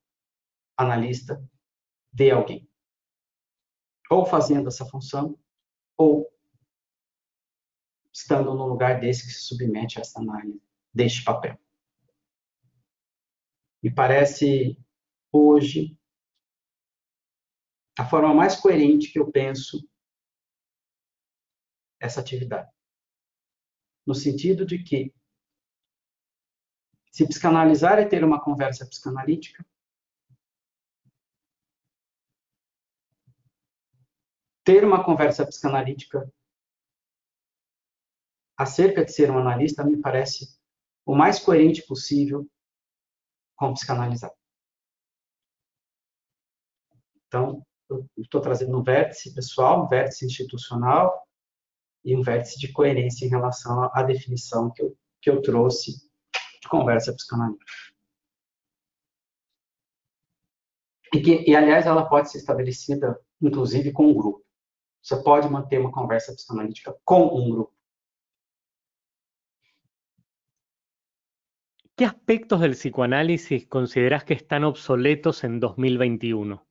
analista 0.75 1.41
de 2.11 2.31
alguém. 2.31 2.67
Ou 4.09 4.25
fazendo 4.25 4.67
essa 4.67 4.85
função, 4.85 5.39
ou 5.97 6.29
estando 8.11 8.53
no 8.53 8.67
lugar 8.67 8.99
desse 8.99 9.25
que 9.25 9.31
se 9.31 9.41
submete 9.43 9.97
a 9.97 10.01
essa 10.01 10.19
análise 10.19 10.61
deste 10.93 11.23
papel. 11.23 11.60
Me 13.83 13.93
parece 13.93 14.77
hoje 15.31 15.97
a 17.97 18.07
forma 18.07 18.33
mais 18.33 18.55
coerente 18.55 19.11
que 19.11 19.19
eu 19.19 19.31
penso 19.31 19.87
essa 21.99 22.19
atividade. 22.21 22.71
No 24.05 24.13
sentido 24.13 24.65
de 24.65 24.83
que 24.83 25.13
se 27.11 27.27
psicanalizar 27.27 27.99
é 27.99 28.05
ter 28.05 28.23
uma 28.23 28.41
conversa 28.41 28.87
psicanalítica, 28.87 29.65
ter 34.63 34.85
uma 34.85 35.03
conversa 35.03 35.45
psicanalítica 35.45 36.31
acerca 38.57 39.03
de 39.03 39.11
ser 39.11 39.31
um 39.31 39.37
analista 39.37 39.83
me 39.83 39.99
parece 39.99 40.57
o 41.05 41.15
mais 41.15 41.39
coerente 41.39 41.85
possível 41.85 42.49
com 43.55 43.69
o 43.69 43.73
psicanalizado. 43.73 44.33
Então, 47.27 47.65
eu 47.89 48.05
estou 48.17 48.41
trazendo 48.41 48.77
um 48.77 48.83
vértice 48.83 49.33
pessoal, 49.33 49.85
um 49.85 49.87
vértice 49.87 50.25
institucional 50.25 51.25
e 52.03 52.15
um 52.15 52.21
vértice 52.21 52.59
de 52.59 52.71
coerência 52.71 53.25
em 53.25 53.29
relação 53.29 53.89
à 53.93 54.03
definição 54.03 54.71
que 54.71 54.81
eu, 54.81 54.97
que 55.21 55.29
eu 55.29 55.41
trouxe 55.41 56.09
de 56.61 56.67
conversa 56.67 57.13
psicanalítica. 57.13 57.65
E, 61.13 61.21
que, 61.21 61.49
e, 61.49 61.55
aliás, 61.55 61.85
ela 61.85 62.07
pode 62.07 62.31
ser 62.31 62.37
estabelecida, 62.37 63.19
inclusive, 63.41 63.91
com 63.91 64.07
um 64.07 64.13
grupo. 64.13 64.45
Você 65.01 65.21
pode 65.21 65.49
manter 65.49 65.79
uma 65.79 65.91
conversa 65.91 66.33
psicanalítica 66.33 66.95
com 67.03 67.25
um 67.25 67.49
grupo. 67.49 67.73
¿Qué 72.01 72.05
aspectos 72.07 72.61
del 72.61 72.71
psicoanálisis 72.71 73.67
consideras 73.67 74.23
que 74.23 74.33
están 74.33 74.63
obsoletos 74.63 75.43
en 75.43 75.59
2021? 75.59 76.65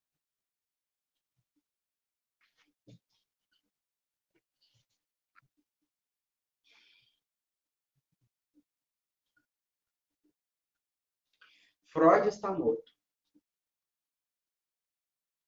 Freud 11.87 12.27
está 12.27 12.51
morto. 12.51 12.91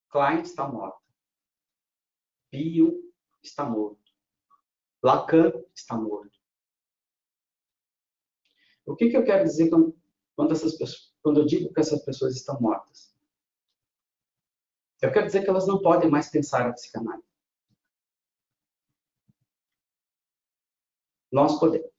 Klein 0.07 0.39
está 0.39 0.65
morto. 0.65 1.01
Bio 2.49 2.93
está 3.41 3.65
morto. 3.65 4.11
Lacan 5.01 5.51
está 5.75 5.97
morto. 5.97 6.42
O 8.85 8.95
que, 8.95 9.09
que 9.09 9.17
eu 9.17 9.23
quero 9.23 9.43
dizer 9.43 9.69
quando, 9.69 10.51
essas 10.51 10.77
pessoas, 10.77 11.13
quando 11.21 11.39
eu 11.39 11.45
digo 11.45 11.73
que 11.73 11.79
essas 11.79 12.03
pessoas 12.03 12.35
estão 12.35 12.59
mortas? 12.59 13.13
Eu 15.01 15.11
quero 15.11 15.27
dizer 15.27 15.43
que 15.43 15.49
elas 15.49 15.67
não 15.67 15.81
podem 15.81 16.09
mais 16.09 16.29
pensar 16.29 16.67
a 16.67 16.73
psicanálise. 16.73 17.27
Nós 21.31 21.59
podemos. 21.59 21.93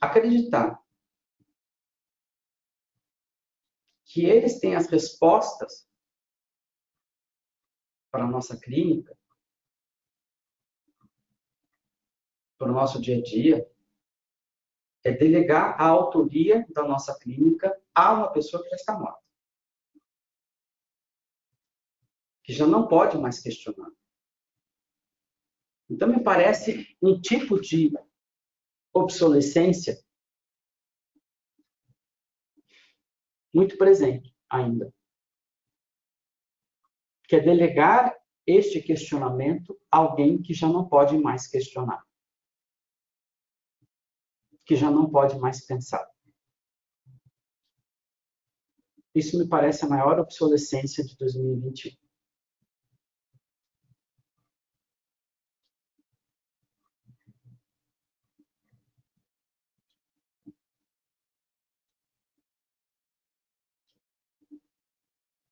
acreditar 0.00 0.80
que 4.04 4.24
eles 4.24 4.58
têm 4.60 4.76
as 4.76 4.86
respostas 4.86 5.88
para 8.10 8.24
a 8.24 8.28
nossa 8.28 8.58
clínica, 8.58 9.17
para 12.58 12.70
o 12.70 12.74
nosso 12.74 13.00
dia 13.00 13.18
a 13.18 13.22
dia, 13.22 13.70
é 15.04 15.12
delegar 15.12 15.80
a 15.80 15.86
autoria 15.86 16.66
da 16.70 16.82
nossa 16.82 17.16
clínica 17.18 17.80
a 17.94 18.12
uma 18.12 18.32
pessoa 18.32 18.62
que 18.62 18.68
já 18.70 18.76
está 18.76 18.98
morta. 18.98 19.22
Que 22.42 22.52
já 22.52 22.66
não 22.66 22.88
pode 22.88 23.16
mais 23.16 23.40
questionar. 23.40 23.90
Então, 25.88 26.08
me 26.08 26.22
parece 26.22 26.96
um 27.00 27.18
tipo 27.20 27.60
de 27.60 27.92
obsolescência 28.92 30.02
muito 33.54 33.78
presente 33.78 34.34
ainda. 34.50 34.92
Que 37.26 37.36
é 37.36 37.40
delegar 37.40 38.18
este 38.46 38.80
questionamento 38.82 39.78
a 39.90 39.98
alguém 39.98 40.40
que 40.40 40.52
já 40.52 40.68
não 40.68 40.88
pode 40.88 41.16
mais 41.18 41.46
questionar. 41.46 42.07
Que 44.68 44.76
já 44.76 44.90
não 44.90 45.10
pode 45.10 45.38
mais 45.38 45.64
pensar. 45.66 46.06
Isso 49.14 49.38
me 49.38 49.48
parece 49.48 49.84
a 49.84 49.88
maior 49.88 50.20
obsolescência 50.20 51.02
de 51.02 51.16
2021. 51.16 51.96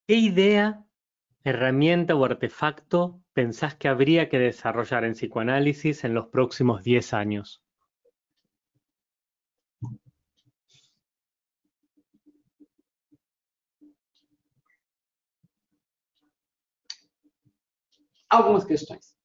¿Qué 0.07 0.17
idea, 0.17 0.85
herramienta 1.43 2.15
o 2.15 2.25
artefacto 2.25 3.21
pensás 3.33 3.75
que 3.75 3.89
habría 3.89 4.29
que 4.29 4.39
desarrollar 4.39 5.05
en 5.05 5.15
psicoanálisis 5.15 6.05
en 6.05 6.15
los 6.15 6.27
próximos 6.29 6.85
10 6.85 7.13
años? 7.13 7.66
Algumas 18.29 18.65
questões. 18.65 19.17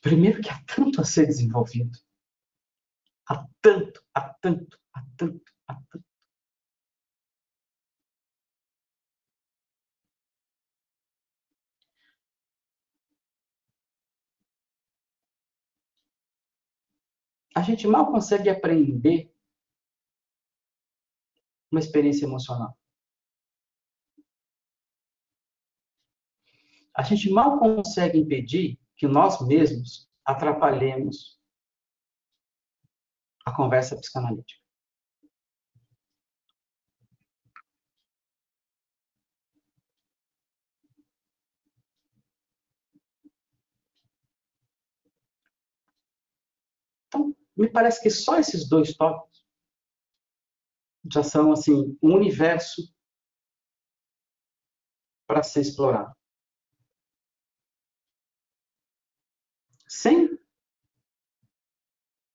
Primeiro 0.00 0.40
que 0.40 0.48
há 0.48 0.58
tanto 0.64 1.00
a 1.00 1.04
ser 1.04 1.26
desenvolvido. 1.26 1.98
Há 3.28 3.46
tanto, 3.60 4.02
há 4.14 4.34
tanto, 4.40 4.78
há 4.94 5.04
tanto. 5.16 5.52
A 17.54 17.62
gente 17.62 17.88
mal 17.88 18.06
consegue 18.06 18.48
aprender 18.48 19.34
uma 21.72 21.80
experiência 21.80 22.24
emocional. 22.24 22.77
A 26.98 27.02
gente 27.04 27.30
mal 27.30 27.60
consegue 27.60 28.18
impedir 28.18 28.76
que 28.96 29.06
nós 29.06 29.40
mesmos 29.46 30.10
atrapalhemos 30.24 31.38
a 33.46 33.54
conversa 33.54 33.96
psicanalítica. 33.96 34.60
Me 47.56 47.70
parece 47.70 48.02
que 48.02 48.10
só 48.10 48.40
esses 48.40 48.68
dois 48.68 48.96
tópicos 48.96 49.46
já 51.12 51.22
são 51.22 51.52
assim 51.52 51.96
um 52.02 52.14
universo 52.16 52.92
para 55.28 55.44
ser 55.44 55.60
explorado. 55.60 56.17
Sem 59.88 60.38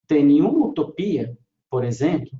ter 0.07 0.23
nenhuma 0.23 0.67
utopia, 0.67 1.37
por 1.69 1.83
exemplo, 1.83 2.37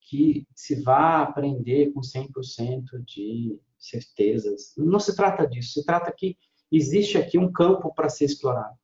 que 0.00 0.46
se 0.54 0.82
vá 0.82 1.22
aprender 1.22 1.92
com 1.92 2.00
100% 2.00 3.02
de 3.04 3.60
certezas. 3.78 4.74
Não 4.76 4.98
se 4.98 5.14
trata 5.14 5.46
disso. 5.46 5.74
Se 5.74 5.84
trata 5.84 6.12
que 6.12 6.36
existe 6.70 7.16
aqui 7.16 7.38
um 7.38 7.52
campo 7.52 7.94
para 7.94 8.08
ser 8.08 8.24
explorado 8.24 8.76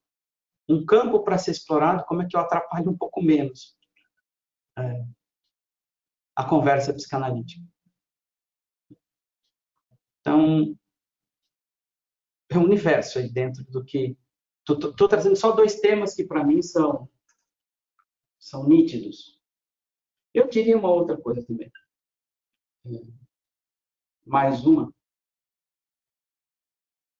um 0.69 0.85
campo 0.85 1.23
para 1.23 1.39
ser 1.39 1.51
explorado, 1.51 2.05
como 2.05 2.23
é 2.23 2.27
que 2.27 2.37
eu 2.37 2.41
atrapalho 2.41 2.91
um 2.91 2.97
pouco 2.97 3.23
menos 3.23 3.77
é, 4.79 5.05
a 6.35 6.49
conversa 6.49 6.93
psicanalítica. 6.93 7.63
Então, 10.21 10.77
é 12.49 12.59
um 12.59 12.65
universo 12.65 13.19
aí 13.19 13.31
dentro 13.31 13.63
do 13.65 13.85
que. 13.85 14.17
Estou 14.69 15.09
trazendo 15.09 15.37
só 15.37 15.53
dois 15.53 15.81
temas 15.81 16.15
que, 16.15 16.25
para 16.25 16.45
mim, 16.45 16.63
são, 16.63 17.09
são 18.39 18.67
nítidos. 18.67 19.41
Eu 20.33 20.49
queria 20.49 20.77
uma 20.79 20.91
outra 20.91 21.21
coisa 21.21 21.45
também. 21.45 21.71
É, 22.87 22.91
mais 24.25 24.65
uma. 24.65 24.93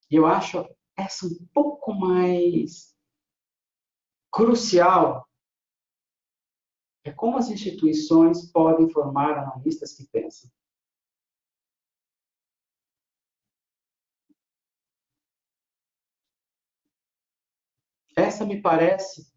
Eu 0.09 0.25
acho 0.25 0.67
essa 0.97 1.27
um 1.27 1.47
pouco 1.53 1.93
mais 1.93 2.95
crucial 4.31 5.27
é 7.05 7.11
como 7.11 7.37
as 7.37 7.49
instituições 7.49 8.51
podem 8.51 8.89
formar 8.89 9.37
analistas 9.37 9.93
que 9.93 10.07
pensam. 10.07 10.49
Essa 18.25 18.43
me 18.43 18.59
parece 18.59 19.31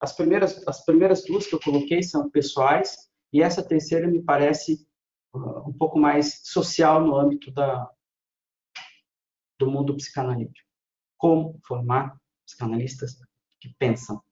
as 0.00 0.14
primeiras 0.14 0.66
as 0.68 0.84
primeiras 0.84 1.24
duas 1.24 1.46
que 1.46 1.54
eu 1.54 1.60
coloquei 1.60 2.02
são 2.02 2.30
pessoais 2.30 3.10
e 3.32 3.42
essa 3.42 3.66
terceira 3.66 4.06
me 4.06 4.22
parece 4.22 4.86
uh, 5.34 5.68
um 5.68 5.72
pouco 5.72 5.98
mais 5.98 6.40
social 6.44 7.04
no 7.04 7.16
âmbito 7.16 7.50
da 7.50 7.90
do 9.58 9.68
mundo 9.68 9.96
psicanalítico. 9.96 10.68
Como 11.16 11.60
formar 11.66 12.16
psicanalistas 12.46 13.16
que 13.60 13.74
pensam. 13.78 14.22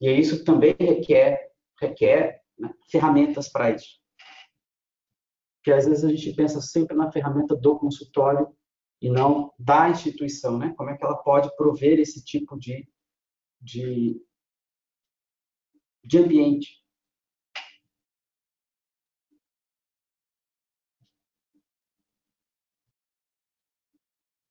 E 0.00 0.10
isso 0.10 0.44
também 0.44 0.74
requer, 0.78 1.50
requer 1.80 2.42
né, 2.58 2.72
ferramentas 2.90 3.48
para 3.48 3.70
isso. 3.70 3.98
Porque 5.56 5.72
às 5.72 5.86
vezes 5.86 6.04
a 6.04 6.08
gente 6.08 6.34
pensa 6.34 6.60
sempre 6.60 6.96
na 6.96 7.10
ferramenta 7.10 7.56
do 7.56 7.78
consultório 7.78 8.55
e 9.00 9.10
não 9.10 9.52
da 9.58 9.88
instituição, 9.90 10.58
né? 10.58 10.74
Como 10.76 10.90
é 10.90 10.96
que 10.96 11.04
ela 11.04 11.16
pode 11.16 11.54
prover 11.56 11.98
esse 11.98 12.24
tipo 12.24 12.58
de, 12.58 12.88
de, 13.60 14.20
de 16.02 16.18
ambiente. 16.18 16.82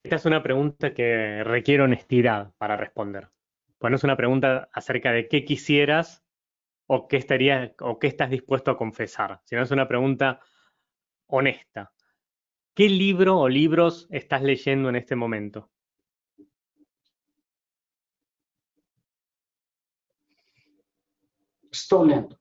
Esta 0.04 0.18
es 0.18 0.26
una 0.26 0.44
pregunta 0.44 0.94
que 0.94 1.44
requiere 1.44 1.82
honestidad 1.82 2.54
para 2.60 2.78
responder. 2.78 3.32
Pues 3.80 3.90
no 3.90 3.98
es 3.98 4.04
una 4.04 4.16
pregunta 4.16 4.70
acerca 4.72 5.12
de 5.12 5.28
qué 5.28 5.44
quisieras 5.46 6.24
o 6.88 7.08
qué 7.08 7.18
estarías 7.18 7.72
o 7.80 7.98
qué 7.98 8.08
estás 8.08 8.30
dispuesto 8.30 8.70
a 8.72 8.78
confesar, 8.78 9.42
sino 9.46 9.64
es 9.64 9.72
una 9.72 9.88
pregunta 9.88 10.42
honesta. 11.28 11.95
¿Qué 12.76 12.90
libro 12.90 13.40
o 13.40 13.48
libros 13.48 14.06
estás 14.12 14.42
leyendo 14.42 14.90
en 14.90 14.98
este 14.98 15.16
momento? 15.16 15.72
Estou 21.72 22.04
lendo. 22.04 22.38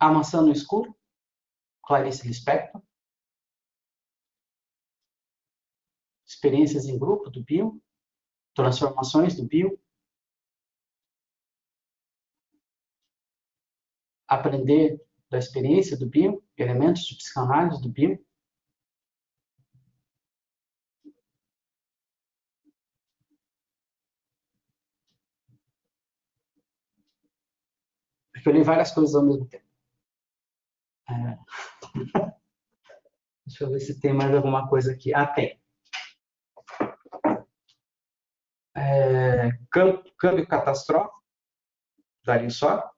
A 0.00 0.10
Maçã 0.10 0.42
no 0.42 0.50
Escuro, 0.50 0.98
Clarice 1.84 2.26
Lispector. 2.26 2.82
Experiências 6.26 6.86
em 6.86 6.98
Grupo, 6.98 7.30
do 7.30 7.44
Bill. 7.44 7.80
Transformações, 8.54 9.36
do 9.36 9.46
Bill. 9.46 9.80
Aprender 14.26 15.00
da 15.30 15.38
experiência 15.38 15.96
do 15.96 16.08
Bill, 16.08 16.44
elementos 16.62 17.02
de 17.02 17.16
psicanálise 17.16 17.80
do 17.82 17.88
Bill. 17.88 18.24
Porque 28.32 28.48
eu 28.48 28.52
li 28.52 28.62
várias 28.62 28.90
coisas 28.92 29.14
ao 29.14 29.22
mesmo 29.22 29.46
tempo. 29.46 29.66
É... 31.08 31.38
Deixa 33.46 33.64
eu 33.64 33.70
ver 33.70 33.80
se 33.80 34.00
tem 34.00 34.14
mais 34.14 34.34
alguma 34.34 34.68
coisa 34.68 34.92
aqui. 34.92 35.12
Ah, 35.12 35.26
tem. 35.26 35.60
É... 38.74 39.50
Câmbio 39.70 40.46
catastrófico, 40.46 41.22
Dario 42.24 42.50
Só. 42.50 42.90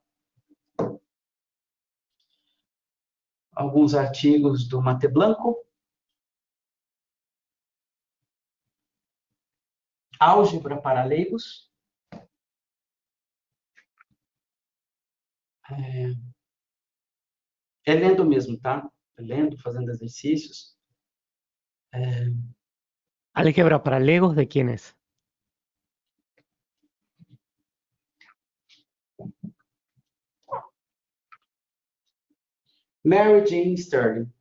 Alguns 3.62 3.94
artigos 3.94 4.68
do 4.68 4.82
Mate 4.82 5.08
Blanco, 5.08 5.64
álgebra 10.18 10.80
para 10.80 11.04
leigos, 11.04 11.70
é, 15.70 16.12
é 17.86 17.94
lendo 17.94 18.24
mesmo, 18.24 18.58
tá? 18.58 18.88
É 19.16 19.22
lendo, 19.22 19.56
fazendo 19.58 19.90
exercícios. 19.90 20.76
É... 21.94 22.26
Álgebra 23.34 23.78
para 23.78 23.98
leigos 23.98 24.34
de 24.34 24.46
quem 24.46 24.72
é? 24.72 24.76
Mary 33.04 33.46
Jane 33.46 33.74
Sterling. 33.74 34.32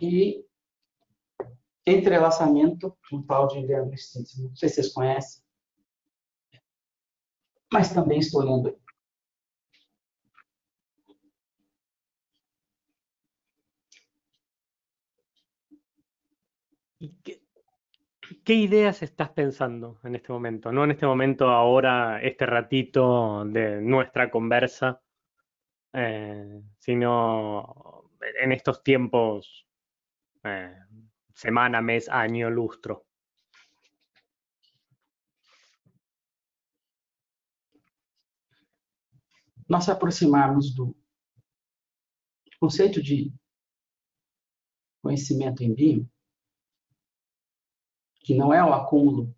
E 0.00 0.44
entrelaçamento, 1.86 2.96
um 3.12 3.22
tal 3.22 3.46
de 3.48 3.60
Leandro 3.60 3.96
Stintz. 3.96 4.38
Não 4.38 4.54
sei 4.56 4.68
se 4.68 4.76
vocês 4.76 4.92
conhecem, 4.92 5.42
mas 7.72 7.92
também 7.92 8.18
estou 8.18 8.42
lendo. 8.42 8.79
¿Qué 18.44 18.54
ideas 18.54 19.02
estás 19.02 19.30
pensando 19.30 20.00
en 20.02 20.14
este 20.14 20.32
momento? 20.32 20.72
No 20.72 20.84
en 20.84 20.92
este 20.92 21.06
momento, 21.06 21.48
ahora, 21.48 22.22
este 22.22 22.46
ratito 22.46 23.44
de 23.44 23.82
nuestra 23.82 24.30
conversa, 24.30 25.02
eh, 25.92 26.62
sino 26.78 28.04
en 28.40 28.52
estos 28.52 28.82
tiempos, 28.82 29.66
eh, 30.44 30.74
semana, 31.34 31.82
mes, 31.82 32.08
año, 32.08 32.48
lustro. 32.48 33.06
Nós 39.68 39.88
aproximarmos 39.88 40.74
do 40.74 40.96
conceito 42.58 43.00
de 43.02 43.32
conhecimento 45.02 45.62
em 45.62 45.72
bio 45.74 46.10
que 48.20 48.34
não 48.34 48.52
é 48.52 48.62
o 48.62 48.72
acúmulo 48.72 49.34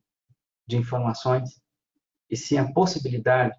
de 0.66 0.77
informações, 0.77 1.61
e 2.29 2.37
sim 2.37 2.57
a 2.59 2.73
possibilidade 2.73 3.57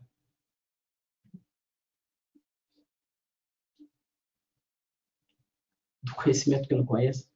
do 6.01 6.13
conhecimento 6.15 6.67
que 6.67 6.73
eu 6.73 6.77
não 6.77 6.85
conheço, 6.85 7.29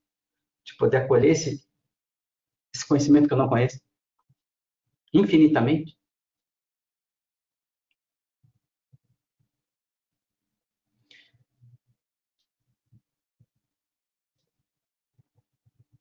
de 0.66 0.76
poder 0.76 0.98
acolher 0.98 1.30
esse, 1.30 1.66
esse 2.74 2.86
conhecimento 2.86 3.28
que 3.28 3.34
eu 3.34 3.38
não 3.38 3.48
conheço, 3.48 3.80
infinitamente. 5.14 5.97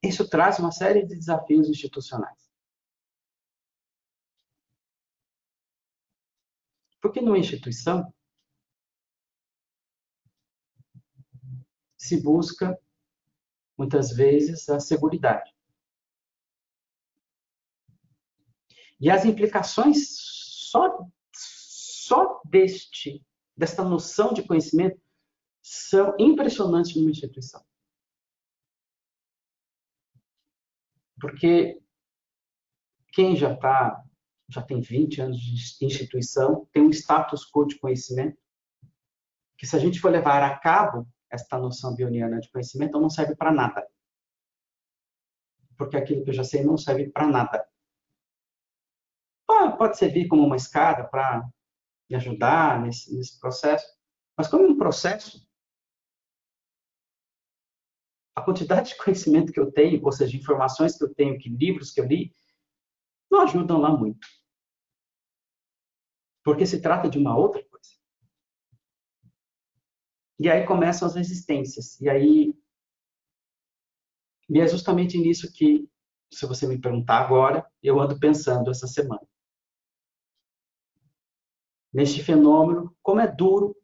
Isso 0.07 0.29
traz 0.29 0.59
uma 0.59 0.71
série 0.71 1.05
de 1.05 1.17
desafios 1.17 1.69
institucionais. 1.69 2.47
Porque 7.01 7.21
numa 7.21 7.39
instituição 7.39 8.13
se 11.97 12.23
busca 12.23 12.79
muitas 13.77 14.11
vezes 14.11 14.69
a 14.69 14.79
segurança. 14.79 15.43
E 19.01 19.11
as 19.11 19.25
implicações 19.25 20.17
só 20.71 21.07
só 21.33 22.41
deste 22.45 23.23
desta 23.57 23.83
noção 23.83 24.33
de 24.33 24.43
conhecimento 24.43 25.01
são 25.61 26.15
impressionantes 26.19 26.95
numa 26.95 27.11
instituição. 27.11 27.65
Porque 31.21 31.81
quem 33.13 33.35
já 33.37 33.53
está, 33.53 34.05
já 34.49 34.63
tem 34.63 34.81
20 34.81 35.23
anos 35.23 35.39
de 35.39 35.85
instituição, 35.85 36.67
tem 36.73 36.83
um 36.83 36.91
status 36.91 37.51
quo 37.51 37.67
de 37.67 37.79
conhecimento, 37.79 38.39
que 39.57 39.67
se 39.67 39.75
a 39.75 39.79
gente 39.79 40.01
for 40.01 40.11
levar 40.11 40.43
a 40.43 40.59
cabo 40.59 41.09
esta 41.31 41.59
noção 41.59 41.95
bioniana 41.95 42.41
de 42.41 42.51
conhecimento, 42.51 43.01
não 43.01 43.11
serve 43.11 43.35
para 43.35 43.53
nada. 43.53 43.87
Porque 45.77 45.97
aquilo 45.97 46.25
que 46.25 46.31
eu 46.31 46.35
já 46.35 46.45
sei 46.45 46.63
não 46.63 46.77
serve 46.77 47.11
para 47.11 47.27
nada. 47.27 47.67
Pode 49.79 49.99
servir 49.99 50.27
como 50.27 50.45
uma 50.45 50.57
escada 50.57 51.05
para 51.05 51.47
me 52.09 52.17
ajudar 52.17 52.81
nesse, 52.81 53.15
nesse 53.15 53.39
processo, 53.39 53.87
mas 54.37 54.49
como 54.49 54.65
um 54.65 54.79
processo, 54.79 55.46
a 58.37 58.43
quantidade 58.43 58.91
de 58.91 58.97
conhecimento 58.97 59.53
que 59.53 59.59
eu 59.59 59.73
tenho, 59.73 60.05
ou 60.05 60.13
seja, 60.13 60.37
informações 60.37 60.97
que 60.97 61.05
eu 61.05 61.15
tenho, 61.15 61.39
que 61.39 61.49
livros 61.49 61.91
que 61.91 62.01
eu 62.01 62.05
li, 62.05 62.33
não 63.31 63.41
ajudam 63.41 63.81
lá 63.81 63.91
muito. 63.91 64.27
Porque 66.45 66.65
se 66.67 66.81
trata 66.81 67.09
de 67.09 67.19
uma 67.19 67.37
outra 67.37 67.65
coisa. 67.65 67.91
E 70.39 70.49
aí 70.51 70.67
começam 70.67 71.09
as 71.09 71.15
resistências. 71.15 72.01
E 72.01 72.09
aí. 72.09 72.55
E 74.49 74.61
é 74.61 74.69
justamente 74.69 75.19
nisso 75.19 75.53
que, 75.53 75.89
se 76.31 76.47
você 76.47 76.69
me 76.69 76.81
perguntar 76.81 77.19
agora, 77.25 77.69
eu 77.83 77.99
ando 77.99 78.21
pensando 78.21 78.71
essa 78.71 78.87
semana. 78.87 79.27
neste 81.97 82.23
fenômeno, 82.23 82.95
como 83.03 83.21
é 83.21 83.27
duro, 83.27 83.75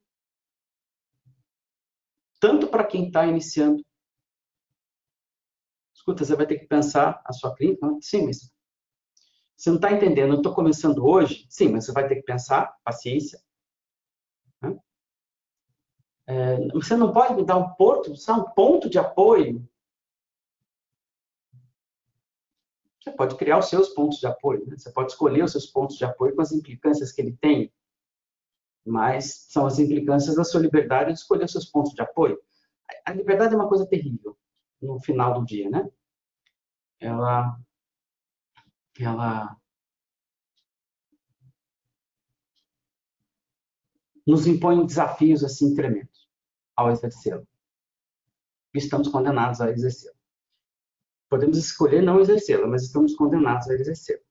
tanto 2.38 2.68
para 2.68 2.84
quem 2.84 3.06
está 3.06 3.26
iniciando. 3.26 3.82
Escuta, 6.02 6.24
você 6.24 6.34
vai 6.34 6.46
ter 6.46 6.58
que 6.58 6.66
pensar 6.66 7.22
a 7.24 7.32
sua 7.32 7.54
clínica. 7.54 7.86
Sim, 8.00 8.26
mas 8.26 8.52
você 9.56 9.70
não 9.70 9.76
está 9.76 9.92
entendendo. 9.92 10.32
Eu 10.32 10.38
estou 10.38 10.52
começando 10.52 11.06
hoje. 11.06 11.46
Sim, 11.48 11.68
mas 11.68 11.84
você 11.84 11.92
vai 11.92 12.08
ter 12.08 12.16
que 12.16 12.22
pensar, 12.22 12.76
paciência. 12.84 13.40
É, 16.26 16.68
você 16.72 16.96
não 16.96 17.12
pode 17.12 17.34
me 17.34 17.44
dar 17.44 17.56
um 17.56 17.72
porto, 17.74 18.10
um 18.10 18.42
ponto 18.52 18.90
de 18.90 18.98
apoio. 18.98 19.64
Você 23.00 23.12
pode 23.12 23.36
criar 23.36 23.58
os 23.58 23.68
seus 23.68 23.90
pontos 23.90 24.18
de 24.18 24.26
apoio. 24.26 24.66
Né? 24.66 24.76
Você 24.76 24.90
pode 24.90 25.12
escolher 25.12 25.44
os 25.44 25.52
seus 25.52 25.66
pontos 25.66 25.96
de 25.96 26.04
apoio 26.04 26.34
com 26.34 26.42
as 26.42 26.50
implicâncias 26.50 27.12
que 27.12 27.22
ele 27.22 27.36
tem 27.40 27.72
mas 28.84 29.46
são 29.48 29.64
as 29.64 29.78
implicâncias 29.78 30.34
da 30.34 30.42
sua 30.42 30.60
liberdade 30.60 31.12
de 31.12 31.18
escolher 31.20 31.48
seus 31.48 31.66
pontos 31.66 31.92
de 31.92 32.02
apoio. 32.02 32.36
A 33.06 33.12
liberdade 33.12 33.54
é 33.54 33.56
uma 33.56 33.68
coisa 33.68 33.86
terrível 33.86 34.36
no 34.82 35.00
final 35.00 35.40
do 35.40 35.46
dia, 35.46 35.70
né? 35.70 35.88
Ela, 37.00 37.58
ela 38.98 39.56
nos 44.26 44.46
impõe 44.46 44.84
desafios 44.84 45.44
assim 45.44 45.74
tremendos 45.74 46.28
ao 46.76 46.90
exercê-lo. 46.90 47.46
Estamos 48.74 49.08
condenados 49.08 49.60
a 49.60 49.70
exercê-lo. 49.70 50.16
Podemos 51.28 51.56
escolher 51.58 52.02
não 52.02 52.20
exercê-lo, 52.20 52.68
mas 52.68 52.82
estamos 52.84 53.14
condenados 53.14 53.68
a 53.68 53.74
exercê-lo. 53.74 54.22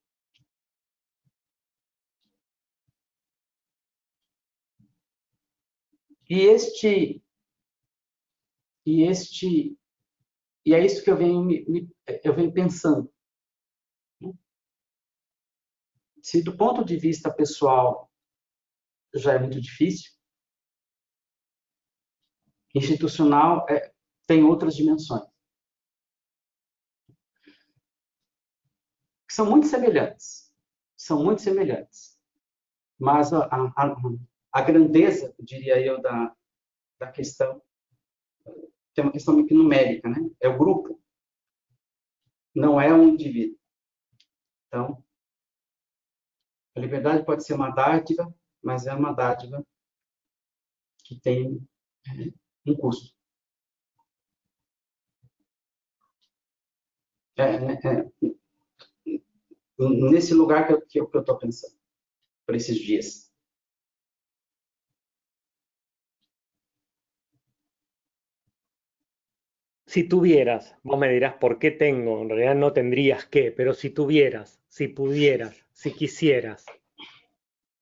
E 6.30 6.40
este 6.46 7.22
e 8.86 9.04
este 9.04 9.78
e 10.66 10.74
é 10.74 10.86
isso 10.86 11.04
que 11.04 11.10
eu 11.10 11.18
venho 11.18 11.44
me, 11.44 11.90
eu 12.24 12.36
venho 12.36 12.54
pensando. 12.54 13.12
Se 16.22 16.44
do 16.44 16.56
ponto 16.56 16.86
de 16.86 16.98
vista 16.98 17.34
pessoal 17.34 18.12
já 19.14 19.34
é 19.34 19.40
muito 19.40 19.60
difícil, 19.60 20.12
institucional 22.76 23.66
é, 23.70 23.92
tem 24.28 24.44
outras 24.44 24.76
dimensões. 24.76 25.28
São 29.30 29.50
muito 29.50 29.68
semelhantes. 29.68 30.54
São 30.96 31.24
muito 31.24 31.42
semelhantes. 31.42 32.20
Mas 33.00 33.34
a, 33.34 33.46
a, 33.46 33.96
a 34.52 34.62
grandeza, 34.62 35.34
diria 35.40 35.84
eu, 35.84 36.02
da, 36.02 36.36
da 37.00 37.12
questão. 37.12 37.62
Tem 38.94 39.04
uma 39.04 39.12
questão 39.12 39.36
numérica, 39.36 40.10
né? 40.10 40.18
É 40.40 40.50
o 40.50 40.58
grupo, 40.58 41.02
não 42.54 42.80
é 42.80 42.94
um 42.94 43.10
indivíduo. 43.10 43.58
Então, 44.68 45.04
a 46.76 46.80
liberdade 46.80 47.26
pode 47.26 47.46
ser 47.46 47.54
uma 47.54 47.70
dádiva, 47.70 48.34
mas 48.62 48.86
é 48.88 48.94
uma 48.94 49.14
dádiva 49.14 49.66
que 51.04 51.20
tem 51.20 51.68
é, 52.08 52.34
um 52.66 52.76
custo. 52.76 53.16
É, 57.38 57.44
é, 57.44 57.74
é 57.74 58.12
nesse 60.12 60.34
lugar 60.34 60.68
que 60.88 61.00
eu 61.00 61.06
estou 61.06 61.38
pensando, 61.38 61.76
por 62.46 62.56
esses 62.56 62.78
dias. 62.78 63.31
Si 69.92 70.06
tuvieras, 70.06 70.78
vos 70.84 70.98
me 70.98 71.10
dirás 71.10 71.34
por 71.34 71.60
qué 71.60 71.70
tengo, 71.70 72.22
en 72.22 72.30
realidad 72.30 72.56
no 72.56 72.72
tendrías 72.72 73.26
que, 73.26 73.52
pero 73.52 73.74
si 73.74 73.90
tuvieras, 73.90 74.64
si 74.70 74.88
pudieras, 74.88 75.66
si 75.74 75.92
quisieras, 75.92 76.66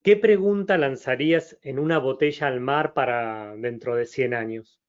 ¿qué 0.01 0.15
pregunta 0.15 0.79
lanzarías 0.79 1.59
en 1.61 1.77
una 1.77 1.99
botella 1.99 2.47
al 2.47 2.61
mar 2.61 2.95
para 2.95 3.55
dentro 3.57 3.95
de 3.95 4.07
100 4.07 4.33
años? 4.33 4.81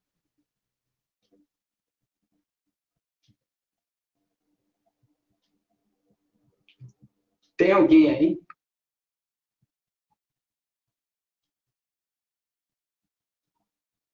¿Tem 7.59 7.72
alguien 7.72 8.14
ahí? 8.14 8.40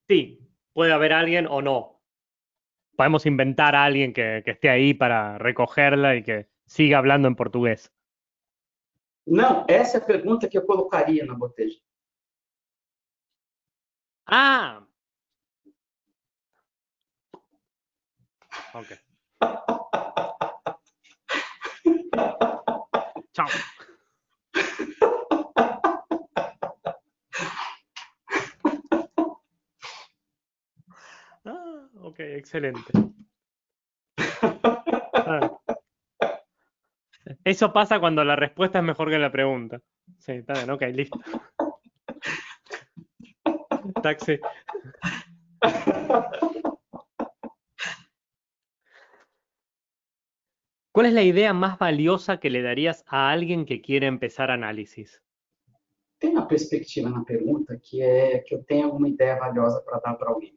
Sí, 0.09 0.41
puede 0.73 0.91
haber 0.91 1.13
alguien 1.13 1.47
o 1.47 1.61
no, 1.61 1.96
podemos 2.97 3.25
inventar 3.25 3.73
a 3.75 3.85
alguien 3.85 4.11
que, 4.11 4.41
que, 4.43 4.51
esté 4.51 4.69
ahí 4.69 4.93
para 4.93 5.37
recogerla 5.37 6.17
y 6.17 6.23
que 6.23 6.49
siga 6.65 6.97
hablando 6.97 7.29
en 7.29 7.35
portugués. 7.35 7.93
Não, 9.25 9.65
essa 9.67 9.97
é 9.97 10.01
a 10.01 10.05
pergunta 10.05 10.49
que 10.49 10.57
eu 10.57 10.65
colocaria 10.65 11.25
na 11.25 11.35
botella. 11.35 11.79
Ah! 14.25 14.83
Ok. 18.73 18.97
Tchau. 23.33 23.47
Ok, 32.07 32.21
excelente. 32.21 32.93
Ah. 35.13 35.51
Eso 37.43 37.73
pasa 37.73 37.99
cuando 37.99 38.23
la 38.23 38.37
respuesta 38.37 38.79
es 38.79 38.85
mejor 38.85 39.09
que 39.09 39.19
la 39.19 39.29
pregunta. 39.29 39.81
Sí, 40.17 40.31
está 40.31 40.53
bien, 40.53 40.69
ok, 40.69 40.83
listo. 40.93 41.19
Taxi. 44.01 44.39
¿Cuál 50.93 51.07
es 51.07 51.13
la 51.13 51.23
idea 51.23 51.51
más 51.51 51.77
valiosa 51.77 52.39
que 52.39 52.49
le 52.49 52.61
darías 52.61 53.03
a 53.07 53.31
alguien 53.31 53.65
que 53.65 53.81
quiere 53.81 54.07
empezar 54.07 54.49
análisis? 54.49 55.21
Tem 56.19 56.31
uma 56.31 56.47
perspectiva 56.47 57.09
na 57.09 57.25
pergunta 57.25 57.77
que 57.77 58.01
é 58.01 58.39
que 58.39 58.55
eu 58.55 58.63
tenho 58.63 58.85
alguma 58.85 59.09
ideia 59.09 59.35
valiosa 59.35 59.81
para 59.81 59.99
dar 59.99 60.15
para 60.15 60.29
alguém. 60.29 60.56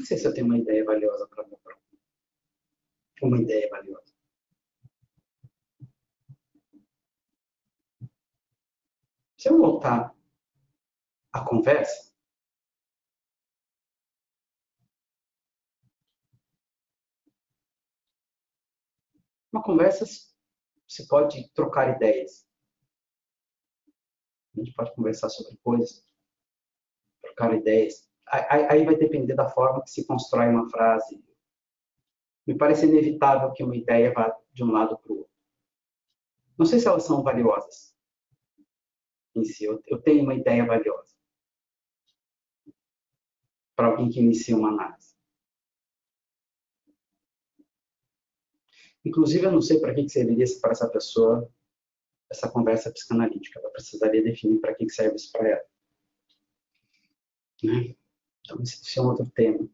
Não 0.00 0.06
sei 0.06 0.16
se 0.16 0.26
eu 0.26 0.32
tenho 0.32 0.46
uma 0.46 0.56
ideia 0.56 0.82
valiosa 0.82 1.28
para 1.28 1.44
para 1.44 1.78
Uma 3.22 3.38
ideia 3.38 3.68
valiosa. 3.68 4.14
Se 9.36 9.50
eu 9.50 9.58
voltar 9.58 10.16
à 11.30 11.44
conversa, 11.44 12.14
uma 19.52 19.62
conversa 19.62 20.06
se 20.88 21.06
pode 21.08 21.46
trocar 21.52 21.94
ideias. 21.94 22.48
A 24.56 24.60
gente 24.60 24.72
pode 24.72 24.94
conversar 24.94 25.28
sobre 25.28 25.58
coisas, 25.58 26.02
trocar 27.20 27.54
ideias 27.54 28.09
aí 28.30 28.84
vai 28.84 28.96
depender 28.96 29.34
da 29.34 29.48
forma 29.48 29.82
que 29.82 29.90
se 29.90 30.06
constrói 30.06 30.48
uma 30.48 30.68
frase. 30.68 31.22
Me 32.46 32.56
parece 32.56 32.86
inevitável 32.86 33.52
que 33.52 33.64
uma 33.64 33.76
ideia 33.76 34.12
vá 34.12 34.36
de 34.52 34.64
um 34.64 34.70
lado 34.70 34.96
para 34.98 35.12
o 35.12 35.18
outro. 35.18 35.32
Não 36.58 36.66
sei 36.66 36.78
se 36.78 36.86
elas 36.86 37.04
são 37.04 37.22
valiosas 37.22 37.94
em 39.34 39.44
si. 39.44 39.64
Eu, 39.64 39.82
eu 39.86 40.00
tenho 40.00 40.22
uma 40.22 40.34
ideia 40.34 40.64
valiosa 40.64 41.14
para 43.74 43.88
alguém 43.88 44.10
que 44.10 44.20
inicia 44.20 44.56
uma 44.56 44.68
análise. 44.68 45.14
Inclusive, 49.04 49.46
eu 49.46 49.52
não 49.52 49.62
sei 49.62 49.80
para 49.80 49.94
que 49.94 50.08
serviria 50.08 50.44
para 50.60 50.72
essa 50.72 50.88
pessoa 50.88 51.50
essa 52.30 52.48
conversa 52.48 52.92
psicanalítica. 52.92 53.58
Ela 53.58 53.70
precisaria 53.70 54.22
definir 54.22 54.60
para 54.60 54.74
que 54.74 54.88
serve 54.88 55.16
isso 55.16 55.32
para 55.32 55.48
ela. 55.48 55.64
Né? 57.64 57.96
Então, 58.50 58.62
esse 58.62 58.98
é 58.98 59.02
um 59.02 59.06
outro 59.06 59.30
tema. 59.30 59.68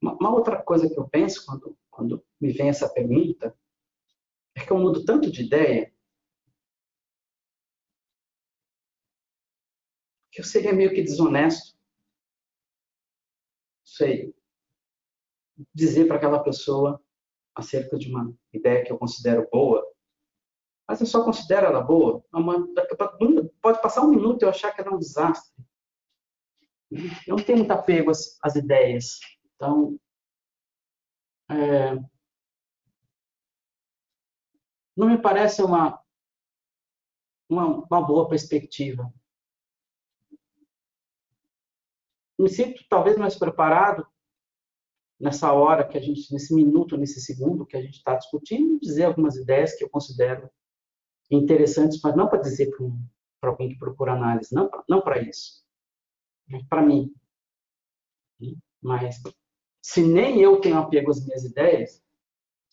Uma, 0.00 0.14
uma 0.14 0.30
outra 0.32 0.62
coisa 0.62 0.88
que 0.88 0.98
eu 0.98 1.08
penso 1.08 1.44
quando, 1.44 1.76
quando 1.90 2.24
me 2.40 2.52
vem 2.52 2.68
essa 2.68 2.88
pergunta 2.88 3.56
é 4.54 4.64
que 4.64 4.70
eu 4.70 4.78
mudo 4.78 5.04
tanto 5.04 5.30
de 5.30 5.42
ideia 5.42 5.92
que 10.30 10.40
eu 10.40 10.44
seria 10.44 10.72
meio 10.72 10.94
que 10.94 11.02
desonesto. 11.02 11.76
Sei. 13.84 14.32
Dizer 15.74 16.06
para 16.06 16.16
aquela 16.16 16.42
pessoa 16.42 17.02
acerca 17.52 17.98
de 17.98 18.08
uma 18.08 18.32
ideia 18.52 18.84
que 18.84 18.92
eu 18.92 18.98
considero 18.98 19.48
boa, 19.50 19.84
mas 20.86 21.00
eu 21.00 21.06
só 21.06 21.24
considero 21.24 21.66
ela 21.66 21.82
boa, 21.82 22.24
pode 23.60 23.80
passar 23.80 24.02
um 24.02 24.10
minuto 24.10 24.42
e 24.42 24.44
eu 24.44 24.50
achar 24.50 24.72
que 24.72 24.80
ela 24.80 24.90
é 24.90 24.94
um 24.94 24.98
desastre. 24.98 25.64
Eu 27.26 27.36
não 27.36 27.44
tenho 27.44 27.58
muito 27.58 27.70
apego 27.70 28.10
às, 28.10 28.38
às 28.42 28.56
ideias. 28.56 29.20
Então, 29.54 29.98
é, 31.50 31.94
não 34.96 35.08
me 35.08 35.20
parece 35.20 35.62
uma, 35.62 36.00
uma, 37.48 37.84
uma 37.84 38.06
boa 38.06 38.28
perspectiva. 38.28 39.12
Me 42.38 42.48
sinto 42.48 42.82
talvez 42.88 43.16
mais 43.16 43.38
preparado 43.38 44.06
nessa 45.20 45.52
hora 45.52 45.86
que 45.86 45.98
a 45.98 46.00
gente, 46.00 46.32
nesse 46.32 46.54
minuto, 46.54 46.96
nesse 46.96 47.20
segundo 47.20 47.66
que 47.66 47.76
a 47.76 47.82
gente 47.82 47.96
está 47.96 48.16
discutindo, 48.16 48.80
dizer 48.80 49.04
algumas 49.04 49.36
ideias 49.36 49.74
que 49.74 49.84
eu 49.84 49.90
considero 49.90 50.50
interessantes, 51.30 52.00
mas 52.02 52.16
não 52.16 52.28
para 52.28 52.40
dizer 52.40 52.70
para 52.70 52.84
um, 52.84 52.98
alguém 53.48 53.70
que 53.70 53.78
procura 53.78 54.12
análise, 54.12 54.54
não, 54.54 54.70
não 54.88 55.00
para 55.00 55.20
isso. 55.22 55.64
Para 56.68 56.82
mim. 56.82 57.14
Mas 58.82 59.20
se 59.82 60.02
nem 60.02 60.40
eu 60.40 60.60
tenho 60.60 60.78
apego 60.78 61.10
às 61.10 61.24
minhas 61.24 61.44
ideias, 61.44 62.02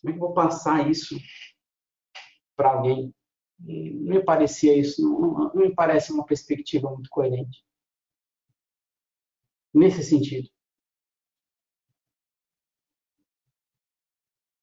como 0.02 0.12
é 0.12 0.18
que 0.18 0.24
eu 0.24 0.28
vou 0.28 0.34
passar 0.34 0.90
isso 0.90 1.16
para 2.56 2.72
alguém? 2.72 3.14
Não 3.60 4.16
me 4.16 4.24
parecia 4.24 4.78
isso, 4.78 5.02
não, 5.02 5.34
não, 5.34 5.56
me 5.56 5.74
parece 5.74 6.12
uma 6.12 6.26
perspectiva 6.26 6.90
muito 6.92 7.10
coerente. 7.10 7.66
Nesse 9.74 10.04
sentido. 10.04 10.50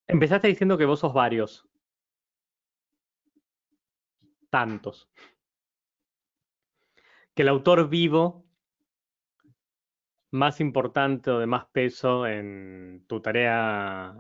Empezaste 0.09 0.51
diciendo 0.51 0.79
que 0.79 0.87
vos 0.87 1.01
sos 1.01 1.13
varios. 1.13 1.67
Tantos. 4.51 5.09
Que 7.35 7.43
el 7.43 7.49
autor 7.49 7.89
vivo 7.89 8.45
más 10.31 10.61
importante 10.61 11.31
o 11.31 11.39
de 11.39 11.47
más 11.47 11.67
peso 11.67 12.27
en 12.27 13.05
tu 13.09 13.21
tarea 13.21 14.15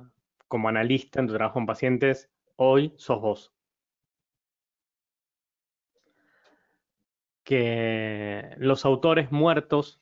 como 0.48 0.68
analista, 0.68 1.20
en 1.20 1.27
tu 1.27 1.35
trabajo 1.35 1.55
con 1.55 1.66
pacientes, 1.66 2.31
hoy 2.57 2.94
sos 2.96 3.20
vos. 3.20 3.53
Que 7.44 8.55
los 8.59 8.85
autores 8.85 9.31
muertos 9.31 10.00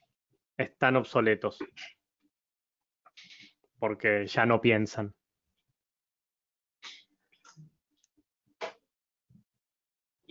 están 0.57 0.97
obsoletos 0.97 1.59
porque 3.79 4.27
ya 4.27 4.47
no 4.47 4.61
piensan. 4.61 5.15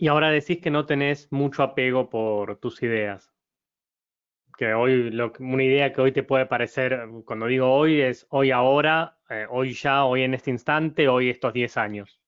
Y 0.02 0.08
ahora 0.08 0.30
decís 0.32 0.58
que 0.58 0.72
no 0.72 0.84
tenés 0.84 1.30
mucho 1.30 1.62
apego 1.62 2.10
por 2.10 2.56
tus 2.58 2.82
ideas 2.82 3.32
que 4.58 4.74
hoy, 4.74 5.12
lo, 5.12 5.32
una 5.38 5.62
idea 5.62 5.92
que 5.92 6.00
hoy 6.00 6.10
te 6.10 6.24
puede 6.24 6.44
parecer, 6.46 7.08
cuando 7.24 7.46
digo 7.46 7.72
hoy, 7.72 8.00
es 8.00 8.26
hoy 8.30 8.50
ahora, 8.50 9.16
eh, 9.30 9.46
hoy 9.48 9.74
ya, 9.74 10.04
hoy 10.04 10.22
en 10.22 10.34
este 10.34 10.50
instante, 10.50 11.06
hoy 11.06 11.30
estos 11.30 11.52
10 11.52 11.76
años. 11.76 12.20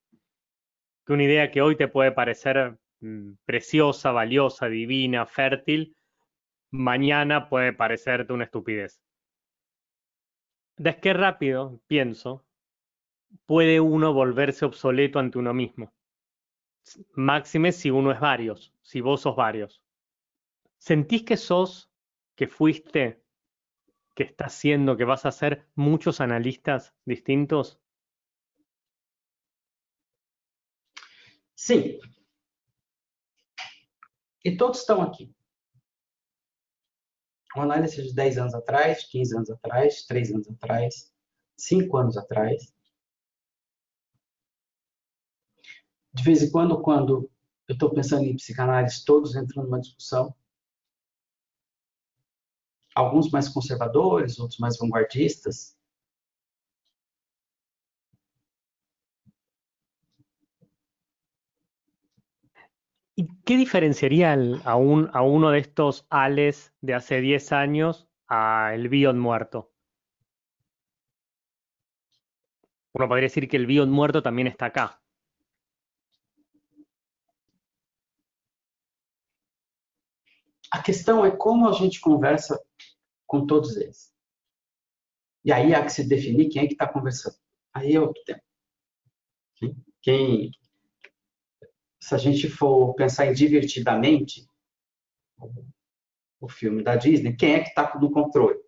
Que 1.04 1.14
una 1.14 1.24
idea 1.24 1.50
que 1.50 1.62
hoy 1.62 1.74
te 1.74 1.88
puede 1.88 2.12
parecer 2.12 2.78
mm, 3.00 3.32
preciosa, 3.44 4.12
valiosa, 4.12 4.68
divina, 4.68 5.26
fértil, 5.26 5.96
mañana 6.70 7.48
puede 7.48 7.72
parecerte 7.72 8.32
una 8.32 8.44
estupidez. 8.44 9.02
¿De 10.76 10.96
qué 11.00 11.12
rápido, 11.12 11.80
pienso, 11.88 12.46
puede 13.46 13.80
uno 13.80 14.12
volverse 14.12 14.64
obsoleto 14.64 15.18
ante 15.18 15.38
uno 15.38 15.52
mismo? 15.52 15.93
Máxime 17.14 17.72
si 17.72 17.90
uno 17.90 18.12
es 18.12 18.20
varios, 18.20 18.72
si 18.82 19.00
vos 19.00 19.22
sos 19.22 19.36
varios. 19.36 19.82
¿Sentís 20.78 21.22
que 21.22 21.36
sos 21.36 21.90
que 22.34 22.46
fuiste, 22.46 23.22
que 24.14 24.24
estás 24.24 24.52
siendo, 24.52 24.96
que 24.96 25.04
vas 25.04 25.24
a 25.26 25.32
ser 25.32 25.66
muchos 25.74 26.20
analistas 26.20 26.94
distintos? 27.04 27.80
Sim. 31.54 31.98
E 34.44 34.56
todos 34.56 34.80
estão 34.80 35.00
aqui. 35.00 35.34
Uma 37.56 37.64
análise 37.64 38.02
de 38.02 38.12
10 38.12 38.38
anos 38.38 38.54
atrás, 38.54 39.04
15 39.04 39.36
anos 39.36 39.50
atrás, 39.50 40.04
3 40.06 40.32
anos 40.32 40.48
atrás, 40.50 41.14
5 41.56 41.96
anos 41.96 42.16
atrás. 42.18 42.74
De 46.14 46.22
vez 46.22 46.42
em 46.42 46.50
quando, 46.50 46.80
quando 46.80 47.30
eu 47.68 47.74
estou 47.74 47.90
pensando 47.92 48.24
em 48.24 48.36
psicanálise, 48.36 49.04
todos 49.04 49.36
entram 49.36 49.64
numa 49.64 49.80
discussão 49.80 50.34
alguns 52.94 53.30
mais 53.30 53.48
conservadores, 53.48 54.38
outros 54.38 54.58
mais 54.58 54.76
vanguardistas. 54.78 55.76
¿Y 63.16 63.26
qué 63.44 63.56
diferenciaría 63.56 64.36
a, 64.64 64.76
un, 64.76 65.10
a 65.12 65.22
uno 65.22 65.50
de 65.50 65.58
estos 65.58 66.06
Ales 66.10 66.72
de 66.80 66.94
hace 66.94 67.20
10 67.20 67.50
años 67.50 68.08
a 68.28 68.72
el 68.74 68.88
Bion 68.88 69.18
muerto? 69.18 69.72
Uno 72.94 73.06
podría 73.08 73.26
decir 73.26 73.46
que 73.46 73.58
el 73.58 73.66
Bion 73.66 73.90
muerto 73.90 74.22
también 74.22 74.48
está 74.48 74.64
acá. 74.64 75.03
A 80.74 80.82
questão 80.82 81.24
é 81.24 81.30
como 81.30 81.68
a 81.68 81.72
gente 81.72 82.00
conversa 82.00 82.60
com 83.28 83.46
todos 83.46 83.76
eles. 83.76 84.12
E 85.44 85.52
aí 85.52 85.72
há 85.72 85.84
que 85.84 85.92
se 85.92 86.02
definir 86.02 86.48
quem 86.48 86.64
é 86.64 86.66
que 86.66 86.72
está 86.72 86.92
conversando. 86.92 87.36
Aí 87.72 87.94
é 87.94 88.00
outro 88.00 88.20
tema. 88.24 88.42
Quem, 90.02 90.50
se 92.00 92.12
a 92.12 92.18
gente 92.18 92.48
for 92.50 92.92
pensar 92.96 93.26
em 93.26 93.32
divertidamente, 93.32 94.48
o 96.40 96.48
filme 96.48 96.82
da 96.82 96.96
Disney, 96.96 97.36
quem 97.36 97.54
é 97.54 97.62
que 97.62 97.68
está 97.68 97.96
no 97.96 98.10
controle? 98.10 98.58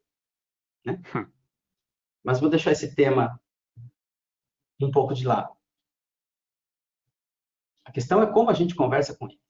Né? 0.84 1.02
Hum. 1.12 1.28
Mas 2.22 2.38
vou 2.38 2.48
deixar 2.48 2.70
esse 2.70 2.94
tema 2.94 3.40
um 4.80 4.92
pouco 4.92 5.12
de 5.12 5.26
lado. 5.26 5.52
A 7.84 7.90
questão 7.90 8.22
é 8.22 8.32
como 8.32 8.48
a 8.48 8.54
gente 8.54 8.76
conversa 8.76 9.16
com 9.16 9.26
ele, 9.26 9.40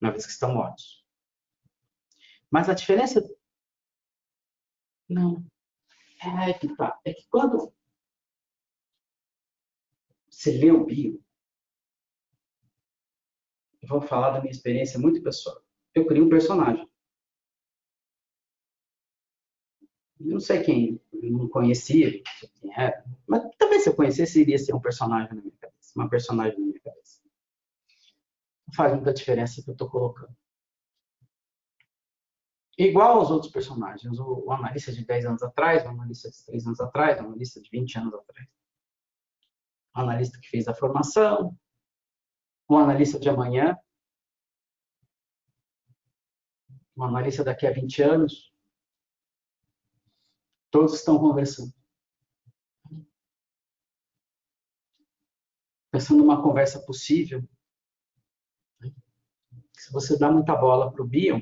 uma 0.00 0.10
vez 0.10 0.26
que 0.26 0.32
estão 0.32 0.52
mortos. 0.52 1.01
Mas 2.52 2.68
a 2.68 2.74
diferença. 2.74 3.26
Não. 5.08 5.42
É 6.46 6.52
que 6.52 6.76
tá. 6.76 7.00
É 7.04 7.14
que 7.14 7.26
quando 7.30 7.72
você 10.28 10.52
lê 10.52 10.70
o 10.70 10.84
bio, 10.84 11.20
eu 13.80 13.88
vou 13.88 14.02
falar 14.02 14.32
da 14.32 14.40
minha 14.40 14.52
experiência 14.52 15.00
muito 15.00 15.22
pessoal. 15.22 15.64
Eu 15.94 16.06
criei 16.06 16.22
um 16.22 16.28
personagem. 16.28 16.86
Eu 20.20 20.26
não 20.26 20.40
sei 20.40 20.62
quem, 20.62 21.00
não 21.12 21.48
conhecia 21.48 22.22
quem 22.22 22.72
era, 22.76 23.04
mas 23.26 23.42
também 23.56 23.80
se 23.80 23.88
eu 23.88 23.96
conhecesse, 23.96 24.40
iria 24.40 24.58
ser 24.58 24.74
um 24.74 24.80
personagem 24.80 25.34
na 25.34 25.42
minha 25.42 25.56
cabeça, 25.58 25.92
uma 25.96 26.08
personagem 26.08 26.58
na 26.60 26.66
minha 26.66 26.80
cabeça. 26.80 27.20
Não 28.66 28.74
faz 28.74 28.94
muita 28.94 29.12
diferença 29.12 29.62
que 29.62 29.68
eu 29.68 29.72
estou 29.72 29.90
colocando. 29.90 30.36
Igual 32.82 33.18
aos 33.18 33.30
outros 33.30 33.52
personagens, 33.52 34.18
o, 34.18 34.44
o 34.44 34.52
analista 34.52 34.90
de 34.90 35.04
10 35.04 35.26
anos 35.26 35.42
atrás, 35.44 35.84
o 35.84 35.88
analista 35.88 36.28
de 36.28 36.44
3 36.46 36.66
anos 36.66 36.80
atrás, 36.80 37.20
o 37.20 37.24
analista 37.24 37.62
de 37.62 37.70
20 37.70 37.98
anos 37.98 38.14
atrás. 38.14 38.48
O 39.94 40.00
analista 40.00 40.40
que 40.40 40.48
fez 40.48 40.66
a 40.66 40.74
formação, 40.74 41.56
o 42.68 42.76
analista 42.76 43.20
de 43.20 43.28
amanhã, 43.28 43.78
o 46.96 47.04
analista 47.04 47.44
daqui 47.44 47.68
a 47.68 47.72
20 47.72 48.02
anos. 48.02 48.52
Todos 50.68 50.94
estão 50.94 51.20
conversando. 51.20 51.72
Pensando 55.92 56.18
numa 56.18 56.42
conversa 56.42 56.80
possível. 56.80 57.48
Se 59.72 59.92
você 59.92 60.18
dá 60.18 60.32
muita 60.32 60.56
bola 60.56 60.90
para 60.90 61.02
o 61.02 61.06
Bion, 61.06 61.40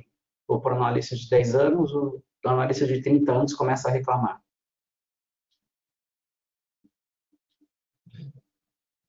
ou 0.50 0.60
para 0.60 0.74
um 0.74 0.82
analista 0.82 1.14
de 1.14 1.28
10 1.28 1.54
anos, 1.54 1.94
o 1.94 2.20
analista 2.44 2.84
de 2.84 3.00
30 3.00 3.32
anos 3.32 3.54
começa 3.54 3.88
a 3.88 3.92
reclamar. 3.92 4.42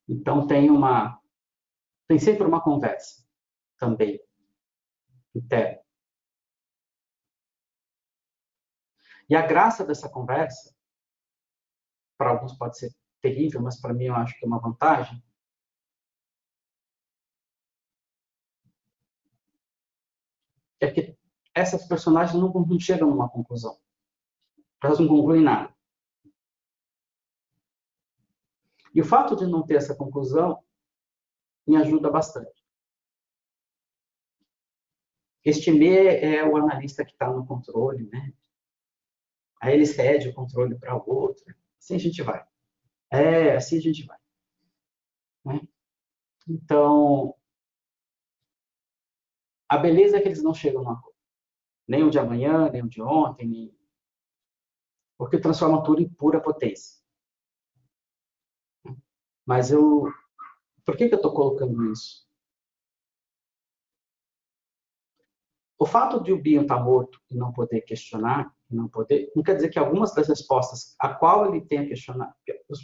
Então 0.07 0.45
tem 0.45 0.69
uma 0.69 1.19
tem 2.07 2.19
sempre 2.19 2.45
uma 2.45 2.61
conversa 2.61 3.25
também 3.77 4.19
interna. 5.33 5.81
E 9.27 9.35
a 9.35 9.41
graça 9.47 9.83
dessa 9.83 10.09
conversa 10.09 10.75
para 12.17 12.29
alguns 12.29 12.53
pode 12.55 12.77
ser 12.77 12.93
terrível, 13.19 13.61
mas 13.61 13.79
para 13.81 13.93
mim 13.93 14.05
eu 14.05 14.15
acho 14.15 14.37
que 14.37 14.45
é 14.45 14.47
uma 14.47 14.59
vantagem. 14.59 15.23
É 20.79 20.91
que 20.91 21.20
essas 21.53 21.87
personagens 21.87 22.39
não, 22.39 22.51
não 22.51 22.79
chegam 22.79 23.09
numa 23.09 23.29
conclusão. 23.29 23.79
Elas 24.83 24.99
não 24.99 25.07
concluem 25.07 25.41
nada. 25.41 25.73
E 28.93 29.01
o 29.01 29.05
fato 29.05 29.35
de 29.35 29.45
não 29.45 29.65
ter 29.65 29.75
essa 29.75 29.95
conclusão 29.95 30.63
me 31.65 31.77
ajuda 31.77 32.09
bastante. 32.09 32.61
Este 35.43 35.71
me 35.71 35.87
é 35.89 36.45
o 36.45 36.55
analista 36.55 37.03
que 37.03 37.13
está 37.13 37.31
no 37.31 37.45
controle, 37.45 38.07
né? 38.09 38.33
Aí 39.59 39.73
ele 39.73 39.85
cede 39.85 40.29
o 40.29 40.33
controle 40.33 40.77
para 40.77 40.95
o 40.95 41.09
outro. 41.09 41.43
Assim 41.79 41.95
a 41.95 41.99
gente 41.99 42.21
vai. 42.21 42.45
É, 43.09 43.55
assim 43.55 43.77
a 43.77 43.81
gente 43.81 44.05
vai. 44.05 44.17
Né? 45.45 45.61
Então, 46.47 47.35
a 49.69 49.77
beleza 49.77 50.17
é 50.17 50.21
que 50.21 50.27
eles 50.27 50.43
não 50.43 50.53
chegam 50.53 50.83
no 50.83 50.91
acordo. 50.91 51.10
Nem 51.91 52.03
o 52.05 52.09
de 52.09 52.17
amanhã, 52.17 52.69
nem 52.71 52.83
o 52.83 52.87
de 52.87 53.01
ontem, 53.01 53.45
nem... 53.45 53.77
porque 55.17 55.37
transforma 55.37 55.83
tudo 55.83 56.01
em 56.01 56.07
pura 56.07 56.39
potência. 56.39 57.01
Mas 59.45 59.71
eu. 59.71 60.05
Por 60.85 60.95
que, 60.95 61.09
que 61.09 61.13
eu 61.13 61.17
estou 61.17 61.33
colocando 61.33 61.91
isso? 61.91 62.25
O 65.77 65.85
fato 65.85 66.23
de 66.23 66.31
o 66.31 66.41
Bion 66.41 66.61
estar 66.61 66.77
tá 66.77 66.81
morto 66.81 67.19
e 67.29 67.35
não 67.35 67.51
poder 67.51 67.81
questionar, 67.81 68.55
não 68.69 68.87
poder, 68.87 69.29
não 69.35 69.43
quer 69.43 69.55
dizer 69.55 69.67
que 69.67 69.77
algumas 69.77 70.13
das 70.13 70.29
respostas 70.29 70.95
a 70.97 71.13
qual 71.13 71.47
ele 71.47 71.65
tenha 71.65 71.85
questionado, 71.85 72.33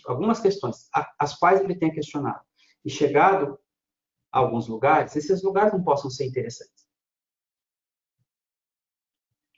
algumas 0.05 0.41
questões 0.41 0.89
as 1.17 1.33
quais 1.39 1.61
ele 1.61 1.77
tenha 1.77 1.93
questionado 1.93 2.43
e 2.83 2.89
chegado 2.89 3.57
a 4.33 4.39
alguns 4.39 4.67
lugares, 4.67 5.15
esses 5.15 5.41
lugares 5.43 5.71
não 5.71 5.81
possam 5.81 6.09
ser 6.09 6.25
interessantes. 6.25 6.86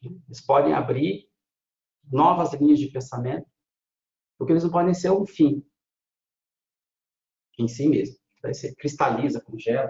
Eles 0.01 0.41
podem 0.45 0.73
abrir 0.73 1.29
novas 2.11 2.53
linhas 2.53 2.79
de 2.79 2.87
pensamento, 2.87 3.47
porque 4.37 4.53
eles 4.53 4.63
não 4.63 4.71
podem 4.71 4.93
ser 4.93 5.11
um 5.11 5.25
fim 5.25 5.65
em 7.57 7.67
si 7.67 7.87
mesmo. 7.87 8.17
Daí 8.41 8.53
você 8.53 8.73
cristaliza, 8.75 9.41
congela. 9.41 9.89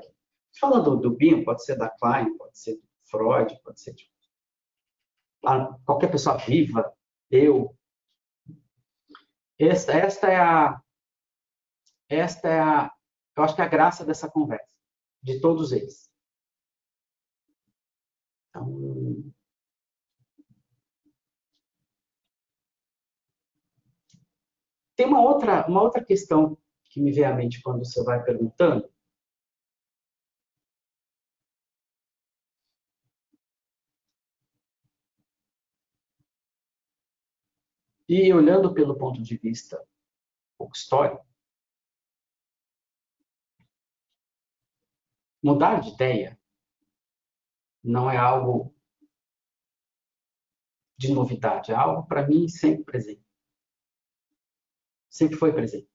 Falando 0.59 0.97
do, 0.97 1.09
do 1.09 1.15
Bion, 1.15 1.43
pode 1.43 1.63
ser 1.63 1.77
da 1.77 1.89
Klein, 1.89 2.35
pode 2.37 2.57
ser 2.57 2.75
do 2.75 2.83
Freud, 3.05 3.55
pode 3.63 3.79
ser 3.79 3.93
tipo, 3.93 4.11
qualquer 5.85 6.11
pessoa 6.11 6.37
viva, 6.37 6.91
eu. 7.29 7.75
Esta, 9.57 9.93
esta 9.93 10.27
é 10.27 10.37
a 10.37 10.81
esta 12.09 12.47
é 12.47 12.59
a 12.59 12.91
eu 13.37 13.43
acho 13.43 13.55
que 13.55 13.61
é 13.61 13.65
a 13.65 13.69
graça 13.69 14.05
dessa 14.05 14.29
conversa 14.29 14.75
de 15.23 15.39
todos 15.39 15.71
eles. 15.71 16.09
Então, 18.49 19.31
tem 24.99 25.07
uma 25.07 25.21
outra 25.21 25.65
uma 25.65 25.81
outra 25.81 26.03
questão 26.03 26.57
que 26.89 26.99
me 27.01 27.09
vem 27.13 27.23
à 27.23 27.33
mente 27.33 27.61
quando 27.61 27.85
você 27.85 28.03
vai 28.03 28.21
perguntando 28.21 28.91
E 38.09 38.33
olhando 38.33 38.73
pelo 38.73 38.97
ponto 38.97 39.21
de 39.21 39.37
vista 39.37 39.81
pouco 40.57 40.75
histórico, 40.75 41.25
mudar 45.41 45.79
de 45.79 45.91
ideia 45.91 46.37
não 47.83 48.11
é 48.11 48.17
algo 48.17 48.73
de 50.97 51.13
novidade, 51.13 51.71
é 51.71 51.75
algo 51.75 52.05
para 52.07 52.27
mim 52.27 52.49
sempre 52.49 52.83
presente. 52.83 53.18
Sempre 55.09 55.37
foi 55.37 55.51
presente. 55.53 55.89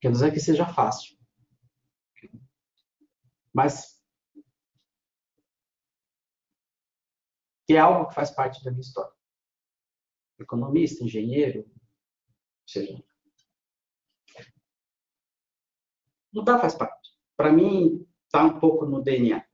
Quer 0.00 0.12
dizer 0.12 0.32
que 0.32 0.40
seja 0.40 0.66
fácil. 0.66 1.16
Mas 3.52 3.98
é 7.68 7.78
algo 7.78 8.08
que 8.08 8.14
faz 8.14 8.30
parte 8.30 8.64
da 8.64 8.70
minha 8.70 8.80
história. 8.80 9.12
Economista, 10.38 11.04
engenheiro, 11.04 11.60
ou 11.60 12.68
seja, 12.68 13.04
mudar 16.32 16.60
faz 16.60 16.74
parte. 16.74 17.10
Para 17.36 17.52
mim, 17.52 18.06
está 18.24 18.44
um 18.44 18.60
pouco 18.60 18.86
no 18.86 19.02
DNA. 19.02 19.44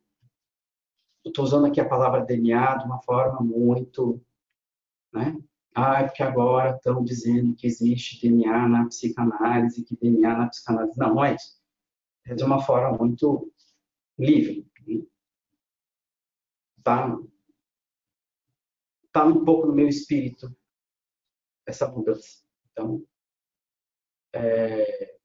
Estou 1.25 1.45
usando 1.45 1.67
aqui 1.67 1.81
a 1.81 1.89
palavra 1.89 2.25
DNA 2.25 2.77
de 2.77 2.85
uma 2.85 3.01
forma 3.03 3.41
muito, 3.41 4.23
né? 5.11 5.43
Ah, 5.75 6.05
porque 6.05 6.23
agora 6.23 6.77
estão 6.77 7.03
dizendo 7.03 7.55
que 7.57 7.67
existe 7.67 8.21
DNA 8.21 8.69
na 8.69 8.87
psicanálise, 8.87 9.85
que 9.85 9.97
DNA 9.97 10.39
na 10.39 10.49
psicanálise. 10.49 10.99
Não, 10.99 11.15
não 11.15 11.25
é 11.25 11.35
isso. 11.35 11.61
É 12.27 12.35
de 12.35 12.45
uma 12.45 12.63
forma 12.63 12.97
muito 12.97 13.53
livre. 14.19 14.67
Tá? 16.83 17.19
está 19.15 19.25
um 19.25 19.45
pouco 19.45 19.69
no 19.69 19.73
meu 19.73 19.89
espírito 19.89 20.55
essa 21.65 21.89
mudança. 21.89 22.43
Então, 22.73 23.07
é, 24.35 25.17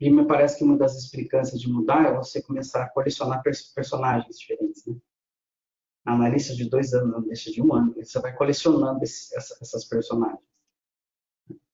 e 0.00 0.10
me 0.10 0.26
parece 0.26 0.58
que 0.58 0.64
uma 0.64 0.76
das 0.76 0.96
explicâncias 0.96 1.60
de 1.60 1.70
mudar 1.70 2.04
é 2.04 2.12
você 2.12 2.42
começar 2.42 2.82
a 2.82 2.90
colecionar 2.90 3.42
personagens 3.42 4.38
diferentes, 4.38 4.84
né? 4.86 4.96
Analista 6.04 6.54
de 6.54 6.68
dois 6.68 6.92
anos, 6.92 7.14
analista 7.14 7.50
de 7.50 7.62
um 7.62 7.72
ano, 7.74 7.94
você 7.94 8.20
vai 8.20 8.36
colecionando 8.36 9.02
esse, 9.02 9.34
essas 9.36 9.84
personagens. 9.86 10.44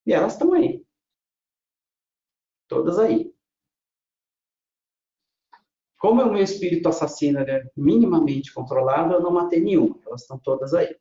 E 0.06 0.12
elas 0.12 0.34
estão 0.34 0.52
aí. 0.52 0.84
Todas 2.68 2.98
aí. 2.98 3.34
Como 5.98 6.22
o 6.22 6.32
meu 6.32 6.42
espírito 6.42 6.88
assassino 6.88 7.40
é 7.40 7.68
minimamente 7.76 8.54
controlado, 8.54 9.14
eu 9.14 9.20
não 9.20 9.32
matei 9.32 9.60
nenhuma. 9.60 9.98
Elas 10.06 10.22
estão 10.22 10.38
todas 10.38 10.72
aí. 10.72 10.96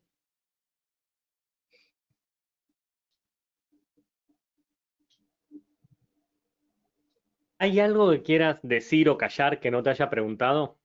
¿Hay 7.58 7.78
algo 7.78 8.10
que 8.10 8.22
quieras 8.22 8.58
decir 8.62 9.08
o 9.10 9.18
callar 9.18 9.60
que 9.60 9.70
no 9.70 9.82
te 9.82 9.90
haya 9.90 10.08
preguntado? 10.08 10.78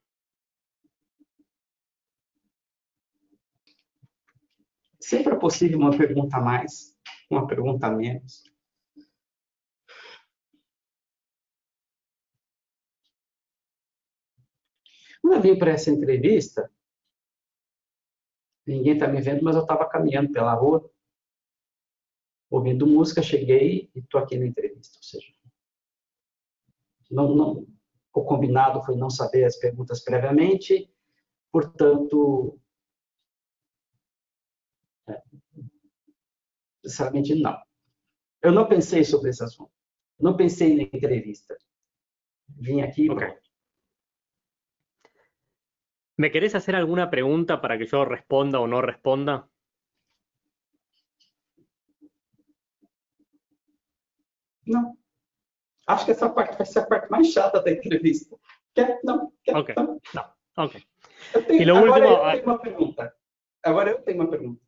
Sempre 5.05 5.35
é 5.35 5.37
possível 5.37 5.77
uma 5.77 5.95
pergunta 5.95 6.37
a 6.37 6.41
mais, 6.41 6.97
uma 7.29 7.45
pergunta 7.45 7.85
a 7.85 7.91
menos. 7.91 8.43
Quando 15.21 15.35
eu 15.35 15.41
vim 15.43 15.59
para 15.59 15.69
essa 15.69 15.91
entrevista, 15.91 16.73
ninguém 18.65 18.93
está 18.93 19.07
me 19.07 19.21
vendo, 19.21 19.43
mas 19.43 19.55
eu 19.55 19.61
estava 19.61 19.87
caminhando 19.87 20.31
pela 20.31 20.55
rua, 20.55 20.91
ouvindo 22.49 22.87
música, 22.87 23.21
cheguei 23.21 23.91
e 23.93 23.99
estou 23.99 24.19
aqui 24.19 24.39
na 24.39 24.47
entrevista. 24.47 24.97
Ou 24.97 25.03
seja, 25.03 25.31
não, 27.11 27.35
não, 27.35 27.67
o 28.11 28.23
combinado 28.23 28.83
foi 28.83 28.95
não 28.95 29.11
saber 29.11 29.43
as 29.43 29.55
perguntas 29.55 30.03
previamente, 30.03 30.91
portanto, 31.51 32.59
sinceramente, 36.85 37.35
não. 37.35 37.57
Eu 38.41 38.51
não 38.51 38.67
pensei 38.67 39.03
sobre 39.03 39.29
esse 39.29 39.43
assunto. 39.43 39.71
Não 40.19 40.37
pensei 40.37 40.75
na 40.75 40.83
entrevista. 40.83 41.57
Vim 42.47 42.81
aqui 42.81 43.09
okay. 43.09 43.33
¿Me 46.17 46.31
querés 46.31 46.55
hacer 46.55 46.75
alguna 46.75 47.09
pregunta 47.09 47.59
para 47.59 47.77
que 47.77 47.85
yo 47.85 48.05
responda 48.05 48.59
o 48.59 48.67
no 48.67 48.81
responda? 48.81 49.49
Não. 54.65 54.97
Acho 55.87 56.05
que 56.05 56.11
essa 56.11 56.29
parte 56.29 56.57
vai 56.57 56.65
ser 56.65 56.79
a 56.79 56.85
parte 56.85 57.09
mais 57.11 57.31
chata 57.31 57.61
da 57.61 57.71
entrevista. 57.71 58.37
Quer? 58.73 58.99
Não. 59.03 59.33
Quer? 59.43 59.55
Ok. 59.57 59.75
Não. 59.75 60.01
não. 60.13 60.33
Ok. 60.57 60.81
Tenho, 61.47 61.61
e 61.61 61.69
agora 61.69 62.07
último... 62.07 62.07
eu 62.07 62.31
tenho 62.31 62.45
uma 62.45 62.59
pergunta. 62.59 63.15
Agora 63.63 63.89
eu 63.91 64.01
tenho 64.01 64.21
uma 64.21 64.29
pergunta. 64.29 64.64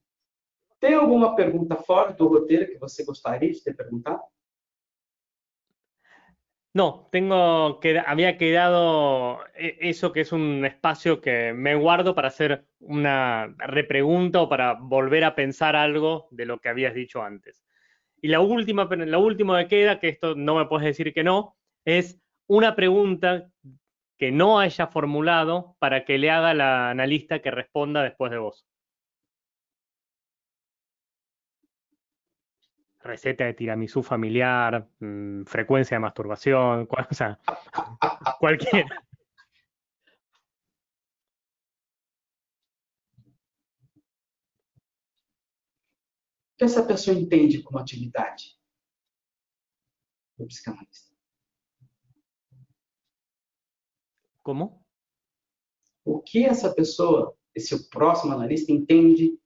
Tem 0.80 0.93
alguma 0.93 1.36
pergunta 1.36 1.75
fora 1.75 2.13
do 2.13 2.28
roteiro 2.28 2.67
que 2.67 2.78
você 2.78 3.03
gostaria 3.03 3.51
de 3.51 3.61
ter? 3.61 3.75
No, 6.73 7.09
tengo 7.11 7.80
que 7.80 7.97
había 7.97 8.38
quedado 8.38 9.39
e, 9.55 9.78
eso 9.89 10.13
que 10.13 10.21
es 10.21 10.32
un 10.32 10.63
espacio 10.63 11.21
que 11.21 11.51
me 11.51 11.73
guardo 11.73 12.13
para 12.13 12.28
hacer 12.28 12.67
una 12.80 13.55
repregunta 13.57 14.41
o 14.41 14.49
para 14.49 14.73
volver 14.73 15.23
a 15.23 15.34
pensar 15.34 15.75
algo 15.75 16.28
de 16.30 16.45
lo 16.45 16.59
que 16.59 16.69
habías 16.69 16.93
dicho 16.93 17.23
antes. 17.23 17.63
Y 18.21 18.28
la 18.28 18.41
última, 18.41 18.86
lo 18.86 19.19
último 19.21 19.55
que 19.55 19.67
queda, 19.67 19.99
que 19.99 20.09
esto 20.09 20.36
no 20.36 20.55
me 20.55 20.67
puedes 20.67 20.86
decir 20.86 21.13
que 21.13 21.23
no, 21.23 21.57
es 21.84 22.21
una 22.47 22.75
pregunta 22.75 23.49
que 24.17 24.32
no 24.32 24.59
haya 24.59 24.86
formulado 24.88 25.75
para 25.80 26.05
que 26.05 26.19
le 26.19 26.30
haga 26.30 26.53
la 26.53 26.91
analista 26.91 27.39
que 27.39 27.49
responda 27.49 28.03
después 28.03 28.32
de 28.32 28.38
vos. 28.38 28.67
Receta 33.08 33.45
de 33.45 33.53
tiramisú 33.53 34.03
familiar, 34.03 34.88
mm, 34.99 35.43
frecuencia 35.45 35.95
de 35.95 36.01
masturbación, 36.01 36.88
o 36.89 37.14
sea, 37.14 37.39
cualquiera. 38.39 39.03
O 46.53 46.58
que 46.58 46.66
essa 46.66 46.84
pessoa 46.86 47.16
entende 47.16 47.62
como 47.62 47.78
atividade 47.80 48.58
do 50.38 50.47
psicanalista? 50.47 51.16
Como? 54.41 54.84
O 56.03 56.22
que 56.22 56.45
essa 56.45 56.74
pessoa, 56.74 57.38
esse 57.53 57.89
próximo 57.89 58.34
analista, 58.34 58.72
entende 58.72 59.38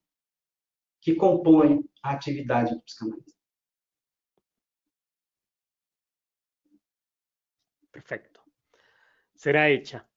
que 1.01 1.15
compõe 1.15 1.83
a 2.03 2.11
atividade 2.13 2.75
do 2.75 2.81
psicanalista? 2.83 3.40
Perfecto. 8.01 8.41
Será 9.35 9.69
hecha. 9.69 10.07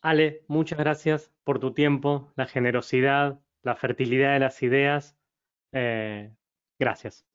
Ale, 0.00 0.44
muchas 0.48 0.78
gracias 0.78 1.30
por 1.44 1.58
tu 1.58 1.74
tiempo, 1.74 2.32
la 2.34 2.46
generosidad, 2.46 3.38
la 3.62 3.76
fertilidad 3.76 4.32
de 4.32 4.40
las 4.40 4.62
ideas. 4.62 5.16
Eh, 5.72 6.34
gracias. 6.78 7.26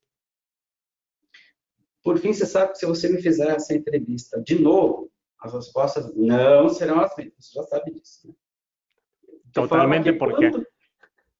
Por 2.01 2.17
fim, 2.17 2.33
você 2.33 2.47
sabe 2.47 2.71
que 2.71 2.79
se 2.79 2.85
você 2.87 3.09
me 3.09 3.21
fizer 3.21 3.55
essa 3.55 3.75
entrevista 3.75 4.41
de 4.41 4.59
novo, 4.59 5.11
as 5.39 5.53
respostas 5.53 6.15
não 6.15 6.67
serão 6.69 6.99
as 7.01 7.15
mesmas. 7.15 7.45
Você 7.45 7.59
já 7.59 7.63
sabe 7.63 7.91
disso. 7.91 8.27
Né? 8.27 8.33
Totalmente 9.53 10.13
porque. 10.13 10.51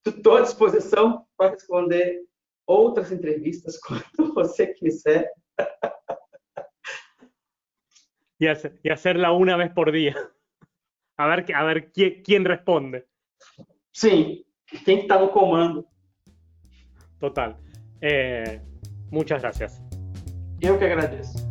Estou 0.04 0.36
à 0.36 0.42
disposição 0.42 1.26
para 1.36 1.50
responder 1.50 2.24
outras 2.64 3.10
entrevistas 3.10 3.76
quando 3.82 4.32
você 4.34 4.68
quiser. 4.68 5.32
Y, 8.38 8.46
hacer, 8.48 8.78
y 8.82 8.90
hacerla 8.90 9.32
una 9.32 9.56
vez 9.56 9.70
por 9.70 9.92
día. 9.92 10.14
A 11.18 11.26
ver, 11.28 11.46
a 11.54 11.64
ver 11.64 11.90
quién, 11.92 12.22
quién 12.22 12.44
responde. 12.44 13.06
Sim, 13.90 14.44
quem 14.84 14.98
está 14.98 15.18
no 15.18 15.30
comando. 15.30 15.86
Total. 17.18 17.56
Eh, 18.02 18.60
muchas 19.10 19.40
gracias. 19.40 19.80
Eu 20.60 20.78
que 20.78 20.84
agradeço. 20.84 21.45